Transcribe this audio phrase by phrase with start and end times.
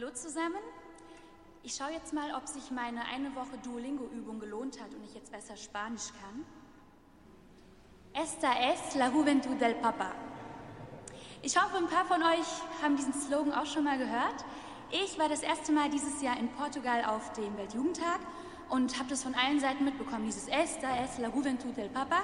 [0.00, 0.62] Hallo zusammen.
[1.62, 5.30] Ich schaue jetzt mal, ob sich meine eine Woche Duolingo-Übung gelohnt hat und ich jetzt
[5.30, 6.46] besser Spanisch kann.
[8.14, 10.12] Esta es la juventud del Papa.
[11.42, 12.46] Ich hoffe, ein paar von euch
[12.82, 14.44] haben diesen Slogan auch schon mal gehört.
[14.90, 18.20] Ich war das erste Mal dieses Jahr in Portugal auf dem Weltjugendtag
[18.70, 22.22] und habe das von allen Seiten mitbekommen, dieses Esta es la juventud del Papa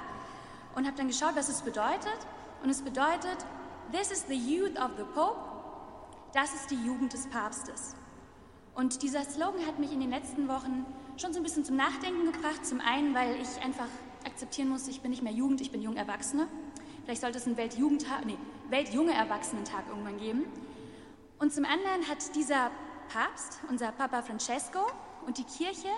[0.73, 2.17] und habe dann geschaut, was es bedeutet.
[2.63, 3.45] Und es bedeutet,
[3.91, 5.46] this is the youth of the Pope,
[6.33, 7.95] das ist die Jugend des Papstes.
[8.75, 10.85] Und dieser Slogan hat mich in den letzten Wochen
[11.17, 12.65] schon so ein bisschen zum Nachdenken gebracht.
[12.65, 13.87] Zum einen, weil ich einfach
[14.25, 16.47] akzeptieren muss, ich bin nicht mehr Jugend, ich bin jung Erwachsene.
[17.03, 18.37] Vielleicht sollte es einen Weltjugendtag, nee,
[18.69, 20.43] Weltjunge Erwachsenentag irgendwann geben.
[21.39, 22.69] Und zum anderen hat dieser
[23.09, 24.79] Papst, unser Papa Francesco
[25.25, 25.89] und die Kirche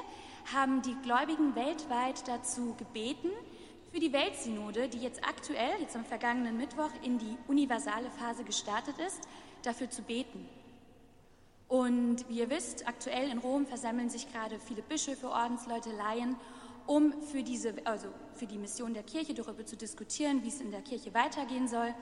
[0.54, 3.30] haben die Gläubigen weltweit dazu gebeten,
[3.92, 8.96] für die Weltsynode, die jetzt aktuell, jetzt am vergangenen Mittwoch, in die universale Phase gestartet
[9.00, 9.28] ist,
[9.64, 10.48] dafür zu beten.
[11.68, 16.36] Und wie ihr wisst, aktuell in Rom versammeln sich gerade viele Bischöfe, Ordensleute, Laien,
[16.88, 20.72] um für, diese, also für die Mission der Kirche darüber zu diskutieren, wie es in
[20.72, 21.94] der Kirche weitergehen soll.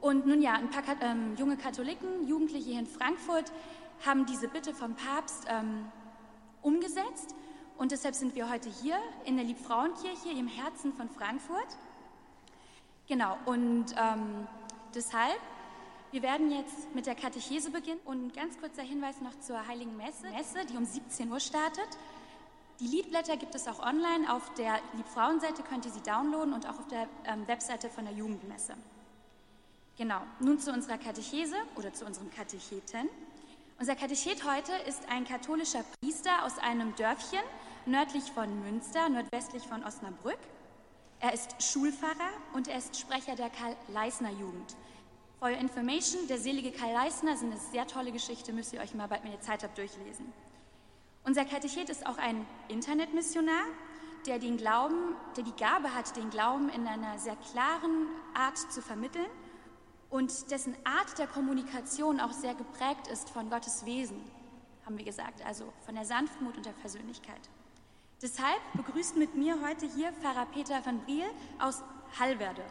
[0.00, 3.52] Und nun ja, ein paar ähm, junge Katholiken, Jugendliche hier in Frankfurt,
[4.06, 5.86] haben diese Bitte vom Papst ähm,
[6.62, 7.34] umgesetzt.
[7.76, 11.76] Und deshalb sind wir heute hier in der Liebfrauenkirche im Herzen von Frankfurt.
[13.06, 14.46] Genau, und ähm,
[14.94, 15.40] deshalb
[16.14, 20.30] wir werden jetzt mit der Katechese beginnen und ganz kurzer Hinweis noch zur Heiligen Messe,
[20.30, 21.88] Messe, die um 17 Uhr startet.
[22.78, 24.32] Die Liedblätter gibt es auch online.
[24.32, 28.14] Auf der Liebfrauenseite könnt ihr sie downloaden und auch auf der ähm, Webseite von der
[28.14, 28.74] Jugendmesse.
[29.98, 33.08] Genau, nun zu unserer Katechese oder zu unserem Katecheten.
[33.80, 37.42] Unser Katechet heute ist ein katholischer Priester aus einem Dörfchen
[37.86, 40.38] nördlich von Münster, nordwestlich von Osnabrück.
[41.18, 44.76] Er ist Schulpfarrer und er ist Sprecher der Karl-Leisner-Jugend.
[45.44, 48.94] For your information, der selige Karl Leisner ist eine sehr tolle Geschichte, müsst ihr euch
[48.94, 50.32] mal bald, wenn ihr Zeit habt, durchlesen.
[51.22, 53.66] Unser Katechet ist auch ein Internetmissionar,
[54.26, 58.80] der den Glauben, der die Gabe hat, den Glauben in einer sehr klaren Art zu
[58.80, 59.26] vermitteln
[60.08, 64.24] und dessen Art der Kommunikation auch sehr geprägt ist von Gottes Wesen,
[64.86, 67.50] haben wir gesagt, also von der Sanftmut und der Persönlichkeit.
[68.22, 71.26] Deshalb begrüßt mit mir heute hier Pfarrer Peter van Briel
[71.58, 71.82] aus
[72.18, 72.64] Hallwerde.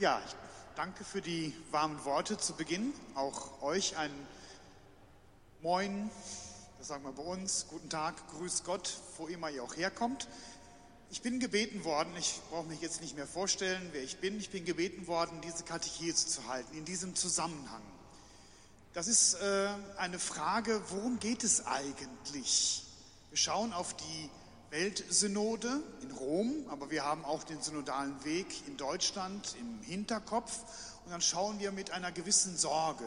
[0.00, 0.34] Ja, ich
[0.76, 2.94] danke für die warmen Worte zu Beginn.
[3.16, 4.10] Auch euch ein
[5.60, 6.10] Moin,
[6.78, 10.26] das sagen wir bei uns, guten Tag, grüß Gott, wo immer ihr auch herkommt.
[11.10, 14.48] Ich bin gebeten worden, ich brauche mich jetzt nicht mehr vorstellen, wer ich bin, ich
[14.48, 17.82] bin gebeten worden, diese Katechese zu halten, in diesem Zusammenhang.
[18.94, 19.68] Das ist äh,
[19.98, 22.86] eine Frage, worum geht es eigentlich?
[23.28, 24.30] Wir schauen auf die
[24.70, 30.64] Weltsynode in Rom, aber wir haben auch den synodalen Weg in Deutschland im Hinterkopf
[31.04, 33.04] und dann schauen wir mit einer gewissen Sorge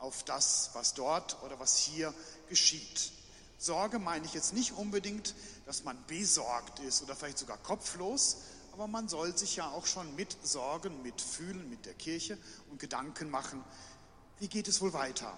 [0.00, 2.12] auf das, was dort oder was hier
[2.48, 3.12] geschieht.
[3.58, 5.36] Sorge meine ich jetzt nicht unbedingt,
[5.66, 8.38] dass man besorgt ist oder vielleicht sogar kopflos,
[8.72, 12.36] aber man soll sich ja auch schon mit Sorgen, mitfühlen mit der Kirche
[12.72, 13.62] und Gedanken machen,
[14.40, 15.32] wie geht es wohl weiter?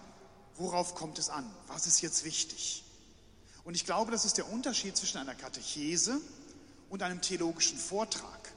[0.54, 1.44] Worauf kommt es an?
[1.66, 2.85] Was ist jetzt wichtig?
[3.66, 6.20] Und ich glaube, das ist der Unterschied zwischen einer Katechese
[6.88, 8.52] und einem theologischen Vortrag.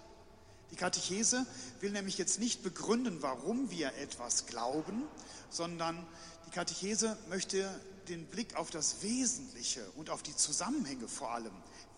[0.69, 1.47] Die Katechese
[1.79, 5.01] will nämlich jetzt nicht begründen, warum wir etwas glauben,
[5.49, 6.05] sondern
[6.45, 7.67] die Katechese möchte
[8.07, 11.53] den Blick auf das Wesentliche und auf die Zusammenhänge vor allem,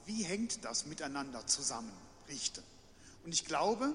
[0.05, 1.91] wie hängt das miteinander zusammen,
[2.29, 2.63] richten.
[3.25, 3.93] Und ich glaube,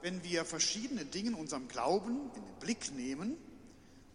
[0.00, 3.36] wenn wir verschiedene Dinge in unserem Glauben in den Blick nehmen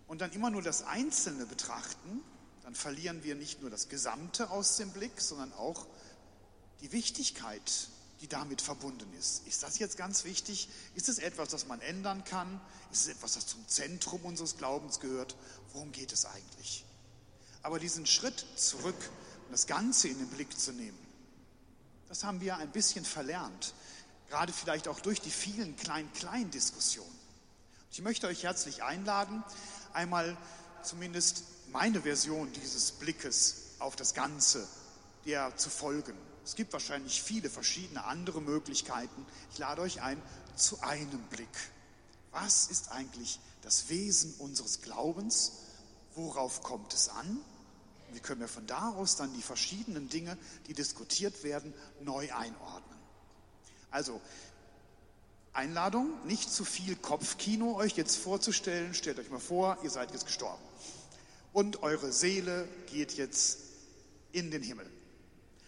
[0.07, 2.23] und dann immer nur das Einzelne betrachten,
[2.69, 5.87] dann verlieren wir nicht nur das Gesamte aus dem Blick, sondern auch
[6.81, 7.63] die Wichtigkeit,
[8.21, 9.47] die damit verbunden ist.
[9.47, 10.69] Ist das jetzt ganz wichtig?
[10.93, 12.61] Ist es etwas, das man ändern kann?
[12.91, 15.35] Ist es etwas, das zum Zentrum unseres Glaubens gehört?
[15.73, 16.85] Worum geht es eigentlich?
[17.63, 19.09] Aber diesen Schritt zurück
[19.47, 20.99] und das Ganze in den Blick zu nehmen,
[22.07, 23.73] das haben wir ein bisschen verlernt.
[24.29, 27.19] Gerade vielleicht auch durch die vielen klein-klein Diskussionen.
[27.91, 29.43] Ich möchte euch herzlich einladen,
[29.91, 30.37] einmal
[30.83, 34.67] zumindest meine Version dieses Blickes auf das Ganze,
[35.25, 36.13] der zu folgen.
[36.43, 39.25] Es gibt wahrscheinlich viele verschiedene andere Möglichkeiten.
[39.51, 40.21] Ich lade euch ein
[40.55, 41.47] zu einem Blick.
[42.31, 45.53] Was ist eigentlich das Wesen unseres Glaubens?
[46.15, 47.39] Worauf kommt es an?
[48.11, 50.37] Wie können wir von daraus dann die verschiedenen Dinge,
[50.67, 52.99] die diskutiert werden, neu einordnen?
[53.91, 54.19] Also,
[55.53, 58.93] Einladung, nicht zu viel Kopfkino euch jetzt vorzustellen.
[58.93, 60.68] Stellt euch mal vor, ihr seid jetzt gestorben
[61.53, 63.59] und eure Seele geht jetzt
[64.31, 64.89] in den Himmel.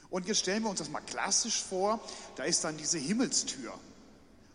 [0.10, 2.00] Und jetzt stellen wir uns das mal klassisch vor,
[2.36, 3.74] da ist dann diese Himmelstür.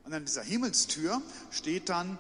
[0.05, 1.21] Und an dieser Himmelstür
[1.51, 2.19] steht dann,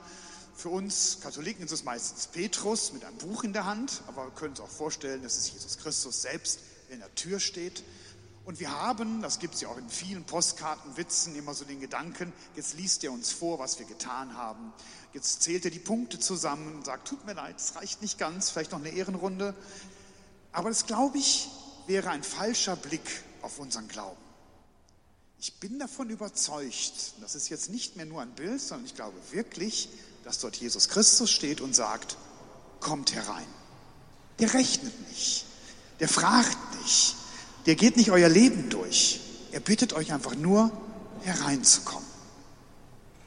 [0.56, 4.31] für uns Katholiken ist es meistens Petrus mit einem Buch in der Hand, aber wir
[4.31, 7.85] können uns auch vorstellen, dass es Jesus Christus selbst in der Tür steht.
[8.46, 12.32] Und wir haben, das gibt es ja auch in vielen Postkartenwitzen, immer so den Gedanken,
[12.54, 14.72] jetzt liest er uns vor, was wir getan haben.
[15.12, 18.50] Jetzt zählt er die Punkte zusammen und sagt, tut mir leid, es reicht nicht ganz,
[18.50, 19.52] vielleicht noch eine Ehrenrunde.
[20.52, 21.48] Aber das, glaube ich,
[21.88, 24.22] wäre ein falscher Blick auf unseren Glauben.
[25.40, 29.16] Ich bin davon überzeugt, das ist jetzt nicht mehr nur ein Bild, sondern ich glaube
[29.32, 29.88] wirklich,
[30.22, 32.16] dass dort Jesus Christus steht und sagt,
[32.78, 33.46] kommt herein.
[34.38, 35.46] Der rechnet nicht,
[35.98, 37.16] der fragt nicht,
[37.66, 39.20] der geht nicht euer Leben durch.
[39.52, 40.70] Er bittet euch einfach nur,
[41.22, 42.08] hereinzukommen.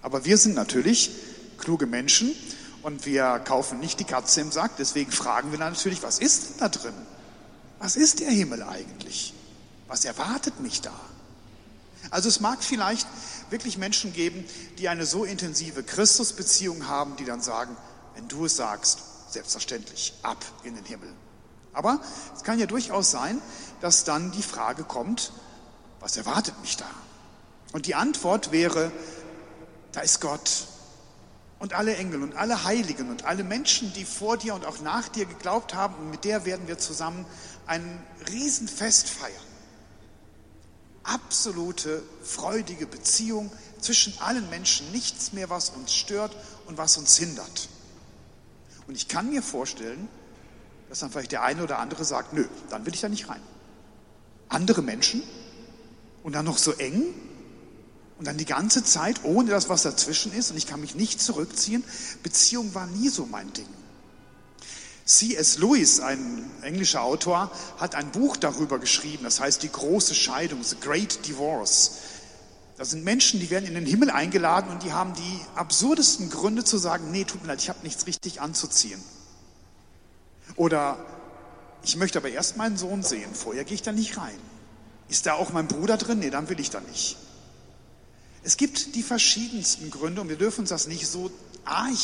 [0.01, 1.12] Aber wir sind natürlich
[1.57, 2.33] kluge Menschen
[2.81, 4.77] und wir kaufen nicht die Katze im Sack.
[4.77, 6.94] Deswegen fragen wir natürlich, was ist denn da drin?
[7.80, 9.33] Was ist der Himmel eigentlich?
[9.88, 10.94] Was erwartet mich da?
[12.12, 13.07] Also es mag vielleicht
[13.50, 14.45] wirklich Menschen geben,
[14.77, 17.75] die eine so intensive Christusbeziehung haben, die dann sagen,
[18.15, 19.00] wenn du es sagst,
[19.31, 21.09] selbstverständlich ab in den Himmel.
[21.74, 22.00] Aber
[22.36, 23.42] es kann ja durchaus sein,
[23.81, 25.31] dass dann die Frage kommt,
[26.00, 26.89] was erwartet mich da?
[27.71, 28.92] Und die Antwort wäre,
[29.92, 30.68] da ist Gott
[31.60, 35.10] und alle Engel und alle Heiligen und alle Menschen, die vor dir und auch nach
[35.10, 37.25] dir geglaubt haben, und mit der werden wir zusammen
[37.68, 39.33] ein Riesenfest feiern.
[41.04, 46.36] Absolute, freudige Beziehung zwischen allen Menschen, nichts mehr, was uns stört
[46.66, 47.69] und was uns hindert.
[48.88, 50.07] Und ich kann mir vorstellen,
[50.89, 53.41] dass dann vielleicht der eine oder andere sagt, nö, dann will ich da nicht rein.
[54.50, 55.21] Andere Menschen
[56.24, 57.03] und dann noch so eng
[58.18, 61.21] und dann die ganze Zeit ohne das, was dazwischen ist und ich kann mich nicht
[61.21, 61.83] zurückziehen.
[62.24, 63.68] Beziehung war nie so mein Ding.
[65.06, 65.57] C.S.
[65.57, 70.75] Lewis, ein englischer Autor, hat ein Buch darüber geschrieben, das heißt Die große Scheidung, The
[70.80, 71.94] Great Divorce.
[72.77, 76.63] Das sind Menschen, die werden in den Himmel eingeladen und die haben die absurdesten Gründe
[76.63, 79.03] zu sagen, nee, tut mir leid, ich habe nichts richtig anzuziehen.
[80.59, 80.97] Oder
[81.83, 84.38] ich möchte aber erst meinen Sohn sehen, vorher gehe ich da nicht rein.
[85.07, 86.19] Ist da auch mein Bruder drin?
[86.19, 87.15] Nee, dann will ich da nicht.
[88.44, 91.31] Es gibt die verschiedensten Gründe und wir dürfen uns das nicht so
[91.63, 91.97] arg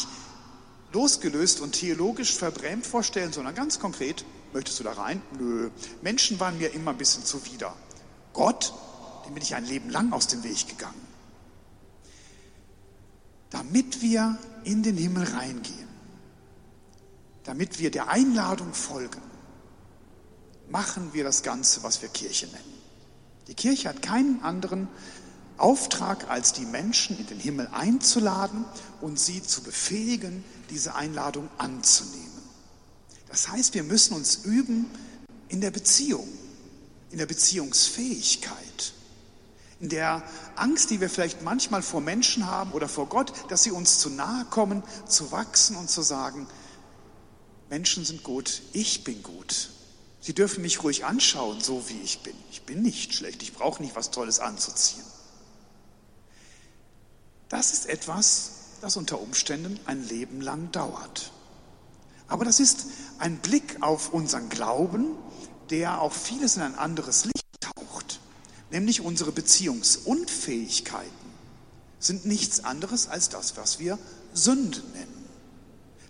[0.93, 4.23] losgelöst und theologisch verbrämt vorstellen, sondern ganz konkret,
[4.53, 5.21] möchtest du da rein?
[5.37, 5.69] Nö.
[6.01, 7.75] Menschen waren mir immer ein bisschen zuwider.
[8.31, 8.73] Gott,
[9.25, 11.05] dem bin ich ein Leben lang aus dem Weg gegangen.
[13.49, 15.84] Damit wir in den Himmel reingehen,
[17.45, 19.21] damit wir der Einladung folgen,
[20.69, 22.73] machen wir das Ganze, was wir Kirche nennen.
[23.47, 24.87] Die Kirche hat keinen anderen
[25.57, 28.65] Auftrag, als die Menschen in den Himmel einzuladen
[28.99, 32.25] und sie zu befähigen, diese Einladung anzunehmen.
[33.29, 34.87] Das heißt, wir müssen uns üben
[35.47, 36.27] in der Beziehung,
[37.11, 38.93] in der Beziehungsfähigkeit,
[39.79, 40.23] in der
[40.55, 44.09] Angst, die wir vielleicht manchmal vor Menschen haben oder vor Gott, dass sie uns zu
[44.09, 46.47] nahe kommen, zu wachsen und zu sagen,
[47.69, 49.69] Menschen sind gut, ich bin gut.
[50.21, 52.35] Sie dürfen mich ruhig anschauen, so wie ich bin.
[52.51, 55.03] Ich bin nicht schlecht, ich brauche nicht was Tolles anzuziehen.
[57.49, 58.51] Das ist etwas,
[58.81, 61.31] das unter Umständen ein Leben lang dauert.
[62.27, 62.85] Aber das ist
[63.19, 65.15] ein Blick auf unseren Glauben,
[65.69, 68.19] der auch vieles in ein anderes Licht taucht,
[68.71, 71.25] nämlich unsere Beziehungsunfähigkeiten
[71.99, 73.97] sind nichts anderes als das, was wir
[74.33, 75.14] Sünde nennen.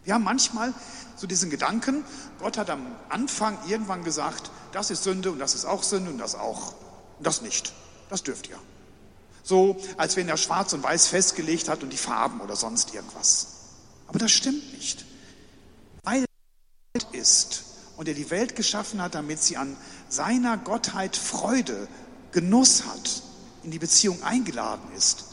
[0.06, 0.74] Wir haben manchmal
[1.16, 2.04] so diesen Gedanken,
[2.40, 6.20] Gott hat am Anfang irgendwann gesagt, das ist Sünde und das ist auch Sünde und
[6.20, 6.74] das auch.
[7.18, 7.74] Und das nicht.
[8.10, 8.60] Das dürft ihr.
[9.44, 13.48] So, als wenn er schwarz und weiß festgelegt hat und die Farben oder sonst irgendwas.
[14.08, 15.06] Aber das stimmt nicht.
[16.04, 17.64] Weil er Welt ist
[17.98, 19.76] und er die Welt geschaffen hat, damit sie an
[20.10, 21.88] seiner Gottheit Freude,
[22.32, 23.24] Genuss hat,
[23.64, 25.26] in die Beziehung eingeladen ist.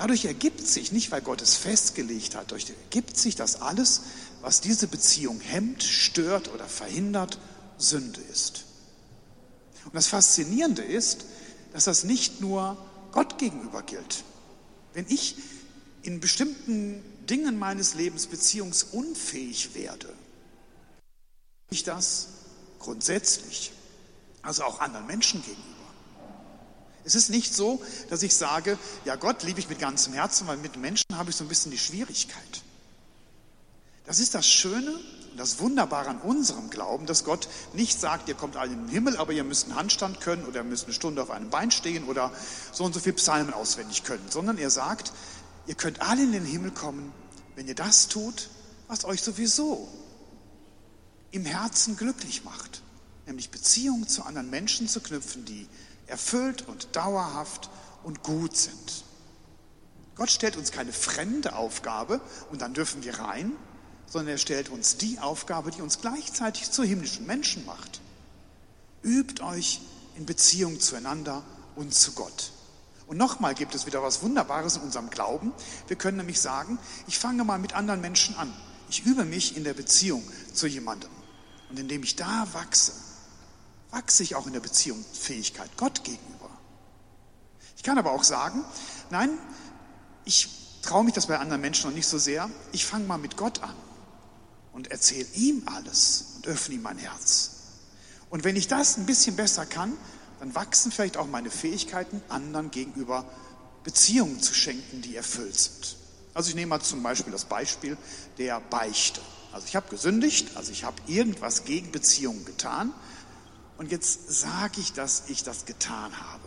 [0.00, 4.00] Dadurch ergibt sich, nicht weil Gott es festgelegt hat, dadurch ergibt sich, dass alles,
[4.40, 7.38] was diese Beziehung hemmt, stört oder verhindert,
[7.76, 8.64] Sünde ist.
[9.84, 11.26] Und das Faszinierende ist,
[11.74, 12.78] dass das nicht nur
[13.12, 14.24] Gott gegenüber gilt.
[14.94, 15.36] Wenn ich
[16.00, 20.10] in bestimmten Dingen meines Lebens beziehungsunfähig werde,
[21.68, 22.28] ich das
[22.78, 23.70] grundsätzlich,
[24.40, 25.69] also auch anderen Menschen gegenüber.
[27.04, 30.56] Es ist nicht so, dass ich sage, ja Gott liebe ich mit ganzem Herzen, weil
[30.58, 32.62] mit Menschen habe ich so ein bisschen die Schwierigkeit.
[34.04, 34.92] Das ist das Schöne
[35.30, 38.88] und das Wunderbare an unserem Glauben, dass Gott nicht sagt, ihr kommt alle in den
[38.88, 41.70] Himmel, aber ihr müsst einen Handstand können oder ihr müsst eine Stunde auf einem Bein
[41.70, 42.32] stehen oder
[42.72, 45.12] so und so viele Psalmen auswendig können, sondern er sagt,
[45.66, 47.12] ihr könnt alle in den Himmel kommen,
[47.54, 48.50] wenn ihr das tut,
[48.88, 49.88] was euch sowieso
[51.30, 52.82] im Herzen glücklich macht,
[53.26, 55.68] nämlich Beziehungen zu anderen Menschen zu knüpfen, die
[56.10, 57.70] erfüllt und dauerhaft
[58.02, 59.04] und gut sind.
[60.16, 63.52] Gott stellt uns keine fremde Aufgabe und dann dürfen wir rein,
[64.06, 68.00] sondern er stellt uns die Aufgabe, die uns gleichzeitig zu himmlischen Menschen macht.
[69.02, 69.80] Übt euch
[70.16, 71.42] in Beziehung zueinander
[71.76, 72.52] und zu Gott.
[73.06, 75.52] Und nochmal gibt es wieder was Wunderbares in unserem Glauben.
[75.88, 78.52] Wir können nämlich sagen, ich fange mal mit anderen Menschen an.
[78.88, 81.10] Ich übe mich in der Beziehung zu jemandem.
[81.70, 82.92] Und indem ich da wachse,
[83.90, 86.50] wachse ich auch in der Beziehungsfähigkeit Gott gegenüber.
[87.76, 88.64] Ich kann aber auch sagen,
[89.10, 89.30] nein,
[90.24, 90.48] ich
[90.82, 92.50] traue mich das bei anderen Menschen noch nicht so sehr.
[92.72, 93.74] Ich fange mal mit Gott an
[94.72, 97.52] und erzähle ihm alles und öffne ihm mein Herz.
[98.28, 99.96] Und wenn ich das ein bisschen besser kann,
[100.38, 103.24] dann wachsen vielleicht auch meine Fähigkeiten, anderen gegenüber
[103.82, 105.96] Beziehungen zu schenken, die erfüllt sind.
[106.32, 107.96] Also ich nehme mal zum Beispiel das Beispiel
[108.38, 109.20] der Beichte.
[109.52, 112.92] Also ich habe gesündigt, also ich habe irgendwas gegen Beziehungen getan
[113.80, 116.46] und jetzt sage ich, dass ich das getan habe.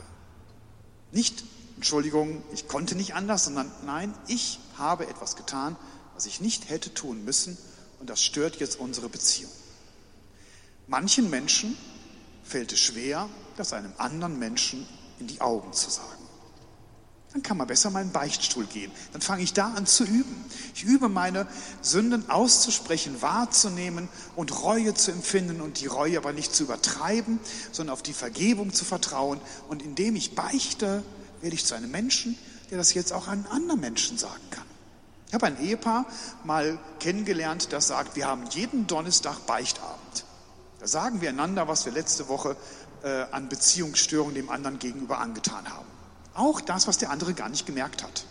[1.12, 1.44] Nicht,
[1.78, 5.76] Entschuldigung, ich konnte nicht anders, sondern nein, ich habe etwas getan,
[6.14, 7.58] was ich nicht hätte tun müssen
[8.00, 9.50] und das stört jetzt unsere Beziehung.
[10.86, 11.76] Manchen Menschen
[12.44, 14.86] fällt es schwer, das einem anderen Menschen
[15.18, 16.23] in die Augen zu sagen
[17.34, 18.92] dann kann man besser mal in den Beichtstuhl gehen.
[19.12, 20.46] Dann fange ich da an zu üben.
[20.76, 21.48] Ich übe meine
[21.82, 27.40] Sünden auszusprechen, wahrzunehmen und Reue zu empfinden und die Reue aber nicht zu übertreiben,
[27.72, 29.42] sondern auf die Vergebung zu vertrauen.
[29.68, 31.04] Und indem ich beichte,
[31.42, 32.38] werde ich zu einem Menschen,
[32.70, 34.66] der das jetzt auch an anderen Menschen sagen kann.
[35.28, 36.06] Ich habe ein Ehepaar
[36.44, 40.26] mal kennengelernt, das sagt, wir haben jeden Donnerstag Beichtabend.
[40.80, 42.56] Da sagen wir einander, was wir letzte Woche
[43.02, 45.88] äh, an Beziehungsstörungen dem anderen gegenüber angetan haben.
[46.34, 48.26] Auch das, was der andere gar nicht gemerkt hat.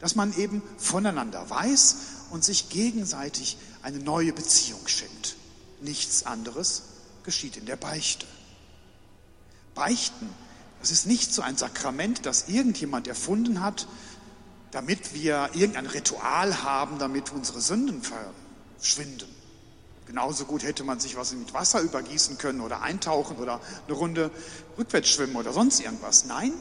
[0.00, 1.96] Dass man eben voneinander weiß
[2.30, 5.36] und sich gegenseitig eine neue Beziehung schenkt.
[5.80, 6.82] Nichts anderes
[7.24, 8.26] geschieht in der Beichte.
[9.74, 10.28] Beichten,
[10.80, 13.86] das ist nicht so ein Sakrament, das irgendjemand erfunden hat,
[14.70, 19.28] damit wir irgendein Ritual haben, damit unsere Sünden verschwinden.
[20.06, 24.30] Genauso gut hätte man sich was mit Wasser übergießen können oder eintauchen oder eine Runde
[24.78, 26.24] rückwärts schwimmen oder sonst irgendwas.
[26.24, 26.54] Nein,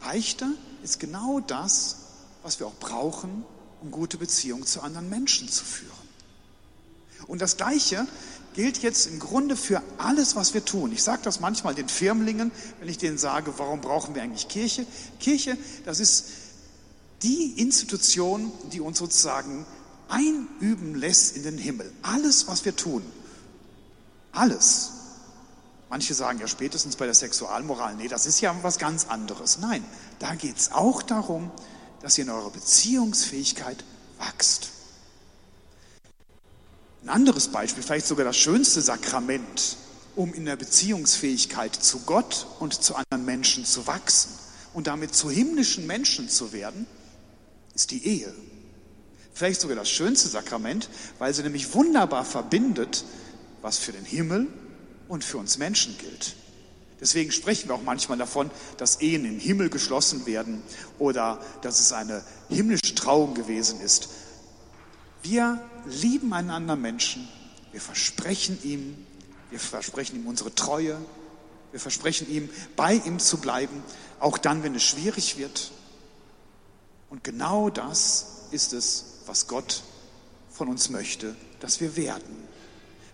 [0.00, 0.46] Beichte
[0.82, 1.96] ist genau das,
[2.42, 3.44] was wir auch brauchen,
[3.82, 5.90] um gute Beziehungen zu anderen Menschen zu führen.
[7.26, 8.06] Und das Gleiche
[8.54, 10.90] gilt jetzt im Grunde für alles, was wir tun.
[10.92, 14.86] Ich sage das manchmal den Firmlingen, wenn ich denen sage, warum brauchen wir eigentlich Kirche?
[15.20, 16.26] Kirche, das ist
[17.22, 19.66] die Institution, die uns sozusagen
[20.08, 21.92] einüben lässt in den Himmel.
[22.02, 23.04] Alles, was wir tun,
[24.32, 24.92] alles
[25.90, 29.58] Manche sagen ja spätestens bei der Sexualmoral, nee, das ist ja was ganz anderes.
[29.58, 29.84] Nein,
[30.20, 31.50] da geht es auch darum,
[32.00, 33.84] dass ihr in eurer Beziehungsfähigkeit
[34.18, 34.68] wachst.
[37.02, 39.78] Ein anderes Beispiel, vielleicht sogar das schönste Sakrament,
[40.14, 44.30] um in der Beziehungsfähigkeit zu Gott und zu anderen Menschen zu wachsen
[44.74, 46.86] und damit zu himmlischen Menschen zu werden,
[47.74, 48.32] ist die Ehe.
[49.34, 53.04] Vielleicht sogar das schönste Sakrament, weil sie nämlich wunderbar verbindet,
[53.60, 54.46] was für den Himmel
[55.10, 56.36] und für uns Menschen gilt.
[57.00, 60.62] Deswegen sprechen wir auch manchmal davon, dass Ehen im Himmel geschlossen werden
[60.98, 64.08] oder dass es eine himmlische Trauung gewesen ist.
[65.22, 67.28] Wir lieben einen anderen Menschen,
[67.72, 69.04] wir versprechen ihm,
[69.50, 70.96] wir versprechen ihm unsere Treue,
[71.72, 73.82] wir versprechen ihm, bei ihm zu bleiben,
[74.20, 75.72] auch dann, wenn es schwierig wird.
[77.08, 79.82] Und genau das ist es, was Gott
[80.52, 82.49] von uns möchte, dass wir werden.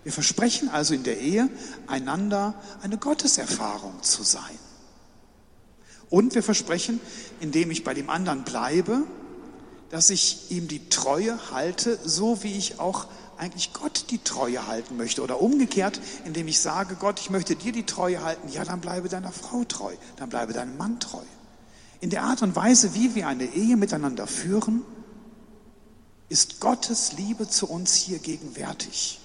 [0.06, 1.50] Wir versprechen also in der Ehe,
[1.88, 4.56] einander eine Gotteserfahrung zu sein.
[6.10, 7.00] Und wir versprechen,
[7.40, 9.02] indem ich bei dem anderen bleibe,
[9.90, 14.96] dass ich ihm die Treue halte, so wie ich auch eigentlich Gott die Treue halten
[14.96, 15.24] möchte.
[15.24, 19.08] Oder umgekehrt, indem ich sage, Gott, ich möchte dir die Treue halten, ja, dann bleibe
[19.08, 21.24] deiner Frau treu, dann bleibe deinem Mann treu.
[22.00, 24.82] In der Art und Weise, wie wir eine Ehe miteinander führen,
[26.28, 29.18] ist Gottes Liebe zu uns hier gegenwärtig.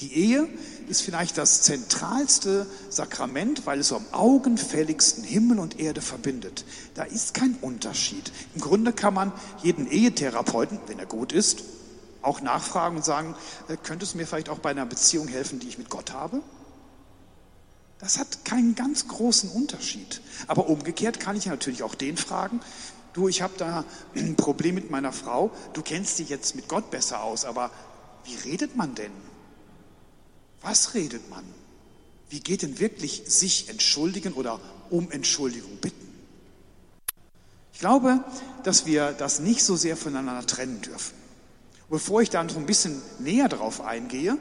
[0.00, 0.48] Die Ehe
[0.88, 6.64] ist vielleicht das zentralste Sakrament, weil es am augenfälligsten Himmel und Erde verbindet.
[6.94, 8.32] Da ist kein Unterschied.
[8.54, 9.32] Im Grunde kann man
[9.62, 11.62] jeden Ehetherapeuten, wenn er gut ist,
[12.22, 13.34] auch nachfragen und sagen,
[13.68, 16.40] äh, könnte es mir vielleicht auch bei einer Beziehung helfen, die ich mit Gott habe?
[17.98, 20.20] Das hat keinen ganz großen Unterschied.
[20.48, 22.60] Aber umgekehrt kann ich natürlich auch den fragen,
[23.12, 23.84] du, ich habe da
[24.16, 27.70] ein Problem mit meiner Frau, du kennst dich jetzt mit Gott besser aus, aber
[28.24, 29.12] wie redet man denn?
[30.62, 31.44] Was redet man?
[32.30, 36.08] Wie geht denn wirklich sich entschuldigen oder um Entschuldigung bitten?
[37.72, 38.24] Ich glaube,
[38.62, 41.14] dass wir das nicht so sehr voneinander trennen dürfen.
[41.90, 44.38] Bevor ich da noch ein bisschen näher drauf eingehe,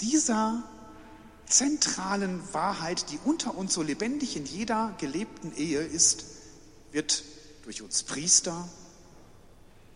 [0.00, 0.62] dieser
[1.46, 6.24] zentralen Wahrheit, die unter uns so lebendig in jeder gelebten Ehe ist,
[6.92, 7.24] wird
[7.64, 8.68] durch uns Priester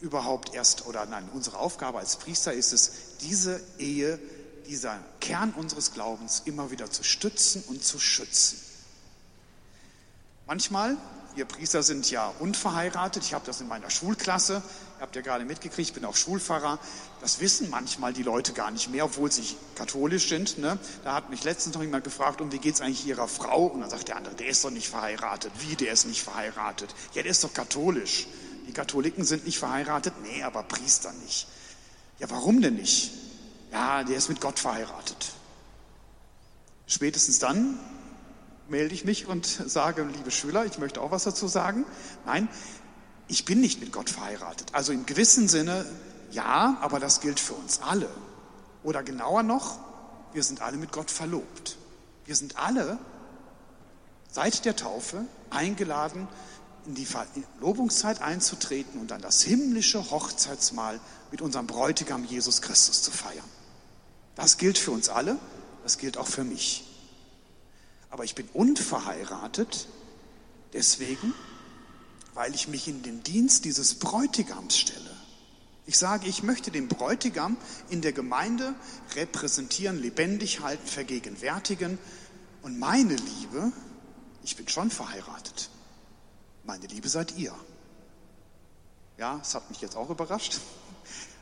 [0.00, 4.18] überhaupt erst, oder nein, unsere Aufgabe als Priester ist es, diese Ehe,
[4.66, 8.58] dieser Kern unseres Glaubens immer wieder zu stützen und zu schützen.
[10.46, 10.96] Manchmal
[11.36, 13.22] wir Priester sind ja unverheiratet.
[13.22, 14.62] Ich habe das in meiner Schulklasse.
[14.96, 16.78] Ihr habt ja gerade mitgekriegt, ich bin auch Schulpfarrer.
[17.20, 19.44] Das wissen manchmal die Leute gar nicht mehr, obwohl sie
[19.74, 20.56] katholisch sind.
[20.56, 20.78] Ne?
[21.04, 23.66] Da hat mich letztens noch jemand gefragt, um wie geht es eigentlich ihrer Frau?
[23.66, 25.52] Und dann sagt der andere, der ist doch nicht verheiratet.
[25.58, 26.94] Wie, der ist nicht verheiratet?
[27.12, 28.26] Ja, der ist doch katholisch.
[28.66, 30.14] Die Katholiken sind nicht verheiratet?
[30.22, 31.46] Nee, aber Priester nicht.
[32.18, 33.12] Ja, warum denn nicht?
[33.72, 35.32] Ja, der ist mit Gott verheiratet.
[36.86, 37.78] Spätestens dann
[38.68, 41.84] melde ich mich und sage, liebe Schüler, ich möchte auch was dazu sagen.
[42.24, 42.48] Nein,
[43.28, 44.68] ich bin nicht mit Gott verheiratet.
[44.72, 45.84] Also im gewissen Sinne
[46.30, 48.08] ja, aber das gilt für uns alle.
[48.82, 49.78] Oder genauer noch,
[50.32, 51.76] wir sind alle mit Gott verlobt.
[52.24, 52.98] Wir sind alle
[54.30, 56.28] seit der Taufe eingeladen,
[56.86, 63.10] in die Verlobungszeit einzutreten und dann das himmlische Hochzeitsmahl mit unserem Bräutigam Jesus Christus zu
[63.10, 63.44] feiern.
[64.36, 65.38] Das gilt für uns alle,
[65.82, 66.86] das gilt auch für mich
[68.16, 69.88] aber ich bin unverheiratet,
[70.72, 71.34] deswegen,
[72.32, 75.10] weil ich mich in den Dienst dieses Bräutigams stelle.
[75.84, 77.58] Ich sage, ich möchte den Bräutigam
[77.90, 78.74] in der Gemeinde
[79.14, 81.98] repräsentieren, lebendig halten, vergegenwärtigen.
[82.62, 83.70] Und meine Liebe,
[84.42, 85.68] ich bin schon verheiratet.
[86.64, 87.54] Meine Liebe seid ihr.
[89.18, 90.58] Ja, es hat mich jetzt auch überrascht.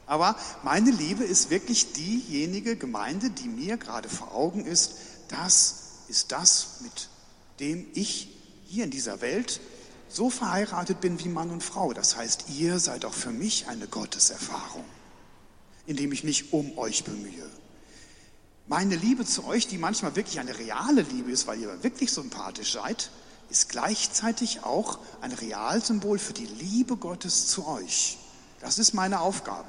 [0.07, 4.93] Aber meine Liebe ist wirklich diejenige Gemeinde, die mir gerade vor Augen ist,
[5.29, 7.09] dass ist das, mit
[7.61, 8.29] dem ich
[8.67, 9.61] hier in dieser Welt
[10.09, 11.93] so verheiratet bin wie Mann und Frau.
[11.93, 14.85] Das heißt, ihr seid auch für mich eine Gotteserfahrung,
[15.87, 17.51] indem ich mich um euch bemühe.
[18.67, 22.73] Meine Liebe zu euch, die manchmal wirklich eine reale Liebe ist, weil ihr wirklich sympathisch
[22.73, 23.11] seid,
[23.51, 28.19] ist gleichzeitig auch ein Realsymbol für die Liebe Gottes zu euch.
[28.61, 29.69] Das ist meine Aufgabe.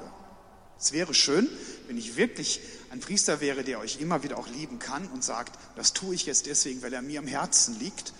[0.78, 1.48] Es wäre schön,
[1.86, 2.60] wenn ich wirklich
[2.90, 6.26] ein Priester wäre, der euch immer wieder auch lieben kann und sagt, das tue ich
[6.26, 8.12] jetzt deswegen, weil er mir am Herzen liegt,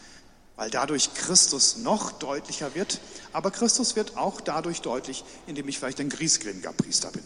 [0.57, 3.01] weil dadurch Christus noch deutlicher wird.
[3.33, 7.25] Aber Christus wird auch dadurch deutlich, indem ich vielleicht ein griesgrämiger Priester bin.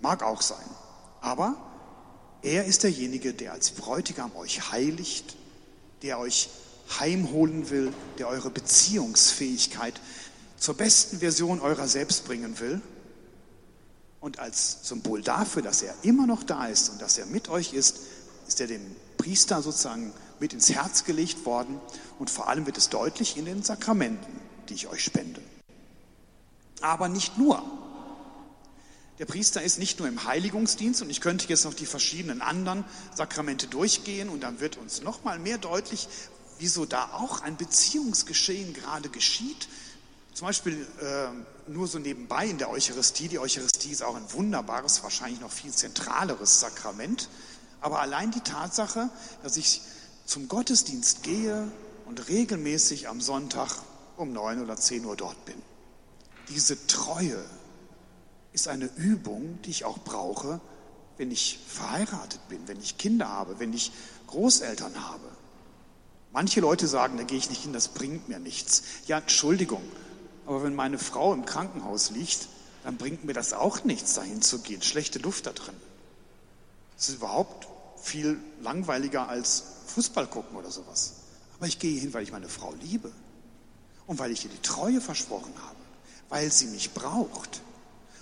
[0.00, 0.66] Mag auch sein.
[1.20, 1.56] Aber
[2.42, 5.36] er ist derjenige, der als Bräutigam euch heiligt,
[6.02, 6.48] der euch
[6.98, 9.94] heimholen will, der eure Beziehungsfähigkeit
[10.56, 12.80] zur besten Version eurer selbst bringen will
[14.26, 17.72] und als Symbol dafür, dass er immer noch da ist und dass er mit euch
[17.72, 18.00] ist,
[18.48, 18.84] ist er dem
[19.18, 21.80] Priester sozusagen mit ins Herz gelegt worden.
[22.18, 25.40] Und vor allem wird es deutlich in den Sakramenten, die ich euch spende.
[26.80, 27.62] Aber nicht nur.
[29.20, 32.84] Der Priester ist nicht nur im Heiligungsdienst und ich könnte jetzt noch die verschiedenen anderen
[33.14, 36.08] Sakramente durchgehen und dann wird uns noch mal mehr deutlich,
[36.58, 39.68] wieso da auch ein Beziehungsgeschehen gerade geschieht
[40.36, 41.28] zum Beispiel äh,
[41.68, 43.28] nur so nebenbei in der Eucharistie.
[43.28, 47.28] Die Eucharistie ist auch ein wunderbares, wahrscheinlich noch viel zentraleres Sakrament.
[47.80, 49.10] Aber allein die Tatsache,
[49.42, 49.82] dass ich
[50.24, 51.70] zum Gottesdienst gehe
[52.06, 53.70] und regelmäßig am Sonntag
[54.16, 55.60] um neun oder zehn Uhr dort bin.
[56.48, 57.44] Diese Treue
[58.52, 60.60] ist eine Übung, die ich auch brauche,
[61.16, 63.92] wenn ich verheiratet bin, wenn ich Kinder habe, wenn ich
[64.26, 65.28] Großeltern habe.
[66.32, 68.82] Manche Leute sagen, da gehe ich nicht hin, das bringt mir nichts.
[69.06, 69.82] Ja, Entschuldigung,
[70.46, 72.48] aber wenn meine Frau im Krankenhaus liegt,
[72.84, 74.80] dann bringt mir das auch nichts, dahin zu gehen.
[74.80, 75.74] Schlechte Luft da drin.
[76.96, 77.66] Das ist überhaupt
[78.00, 81.14] viel langweiliger als Fußball gucken oder sowas.
[81.56, 83.10] Aber ich gehe hin, weil ich meine Frau liebe
[84.06, 85.76] und weil ich ihr die Treue versprochen habe,
[86.28, 87.60] weil sie mich braucht.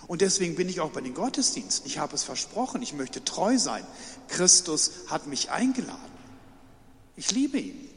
[0.06, 1.86] Und deswegen bin ich auch bei den Gottesdiensten.
[1.86, 3.84] Ich habe es versprochen, ich möchte treu sein.
[4.28, 6.00] Christus hat mich eingeladen.
[7.16, 7.88] Ich liebe ihn.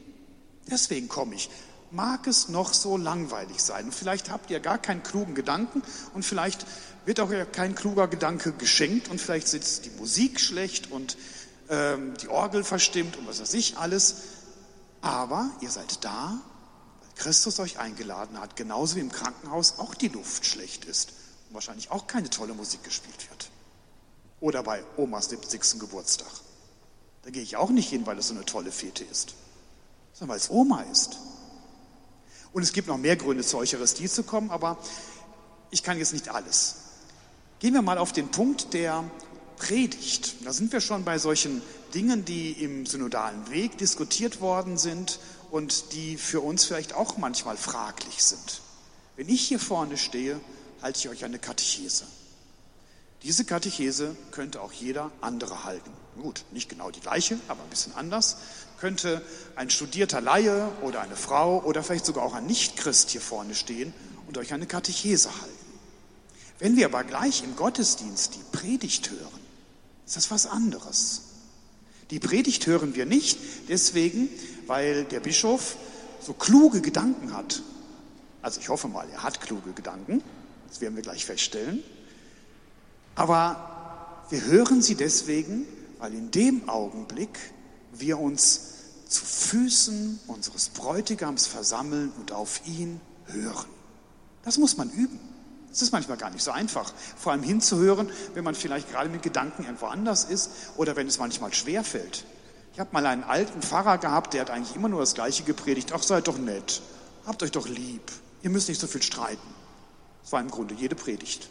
[0.69, 1.49] Deswegen komme ich
[1.91, 3.91] mag es noch so langweilig sein.
[3.91, 5.82] Vielleicht habt ihr gar keinen klugen Gedanken
[6.13, 6.65] und vielleicht
[7.06, 11.17] wird auch kein kluger Gedanke geschenkt und vielleicht sitzt die Musik schlecht und
[11.69, 14.15] ähm, die Orgel verstimmt und was weiß ich alles.
[15.02, 16.39] Aber ihr seid da,
[17.02, 21.13] weil Christus euch eingeladen hat, genauso wie im Krankenhaus auch die Luft schlecht ist
[21.47, 23.50] und wahrscheinlich auch keine tolle Musik gespielt wird.
[24.39, 25.80] Oder bei Omas 70.
[25.80, 26.32] Geburtstag.
[27.23, 29.34] Da gehe ich auch nicht hin, weil es so eine tolle Fete ist,
[30.13, 31.17] sondern weil es Oma ist.
[32.57, 34.79] Und es gibt noch mehr Gründe, zur Eucharistie zu kommen, aber
[35.69, 36.77] ich kann jetzt nicht alles.
[37.59, 39.03] Gehen wir mal auf den Punkt der
[39.57, 40.43] Predigt.
[40.43, 41.61] Da sind wir schon bei solchen
[41.93, 45.19] Dingen, die im synodalen Weg diskutiert worden sind
[45.51, 48.61] und die für uns vielleicht auch manchmal fraglich sind.
[49.17, 50.39] Wenn ich hier vorne stehe,
[50.81, 52.05] halte ich euch eine Katechese.
[53.21, 55.91] Diese Katechese könnte auch jeder andere halten.
[56.19, 58.37] Gut, nicht genau die gleiche, aber ein bisschen anders.
[58.79, 59.21] Könnte
[59.55, 63.93] ein studierter Laie oder eine Frau oder vielleicht sogar auch ein Nichtchrist hier vorne stehen
[64.27, 65.57] und euch eine Katechese halten.
[66.59, 69.39] Wenn wir aber gleich im Gottesdienst die Predigt hören,
[70.05, 71.21] ist das was anderes.
[72.09, 73.37] Die Predigt hören wir nicht
[73.67, 74.29] deswegen,
[74.65, 75.75] weil der Bischof
[76.21, 77.61] so kluge Gedanken hat.
[78.41, 80.23] Also ich hoffe mal, er hat kluge Gedanken.
[80.69, 81.83] Das werden wir gleich feststellen.
[83.15, 85.65] Aber wir hören sie deswegen,
[85.99, 87.37] weil in dem Augenblick
[87.99, 88.62] wir uns
[89.07, 93.67] zu Füßen unseres Bräutigams versammeln und auf ihn hören.
[94.43, 95.19] Das muss man üben.
[95.71, 99.21] Es ist manchmal gar nicht so einfach, vor allem hinzuhören, wenn man vielleicht gerade mit
[99.21, 102.25] Gedanken irgendwo anders ist oder wenn es manchmal schwer fällt.
[102.73, 105.91] Ich habe mal einen alten Pfarrer gehabt, der hat eigentlich immer nur das Gleiche gepredigt.
[105.93, 106.81] Ach, seid doch nett,
[107.25, 109.47] habt euch doch lieb, ihr müsst nicht so viel streiten.
[110.23, 111.49] Das war im Grunde jede Predigt.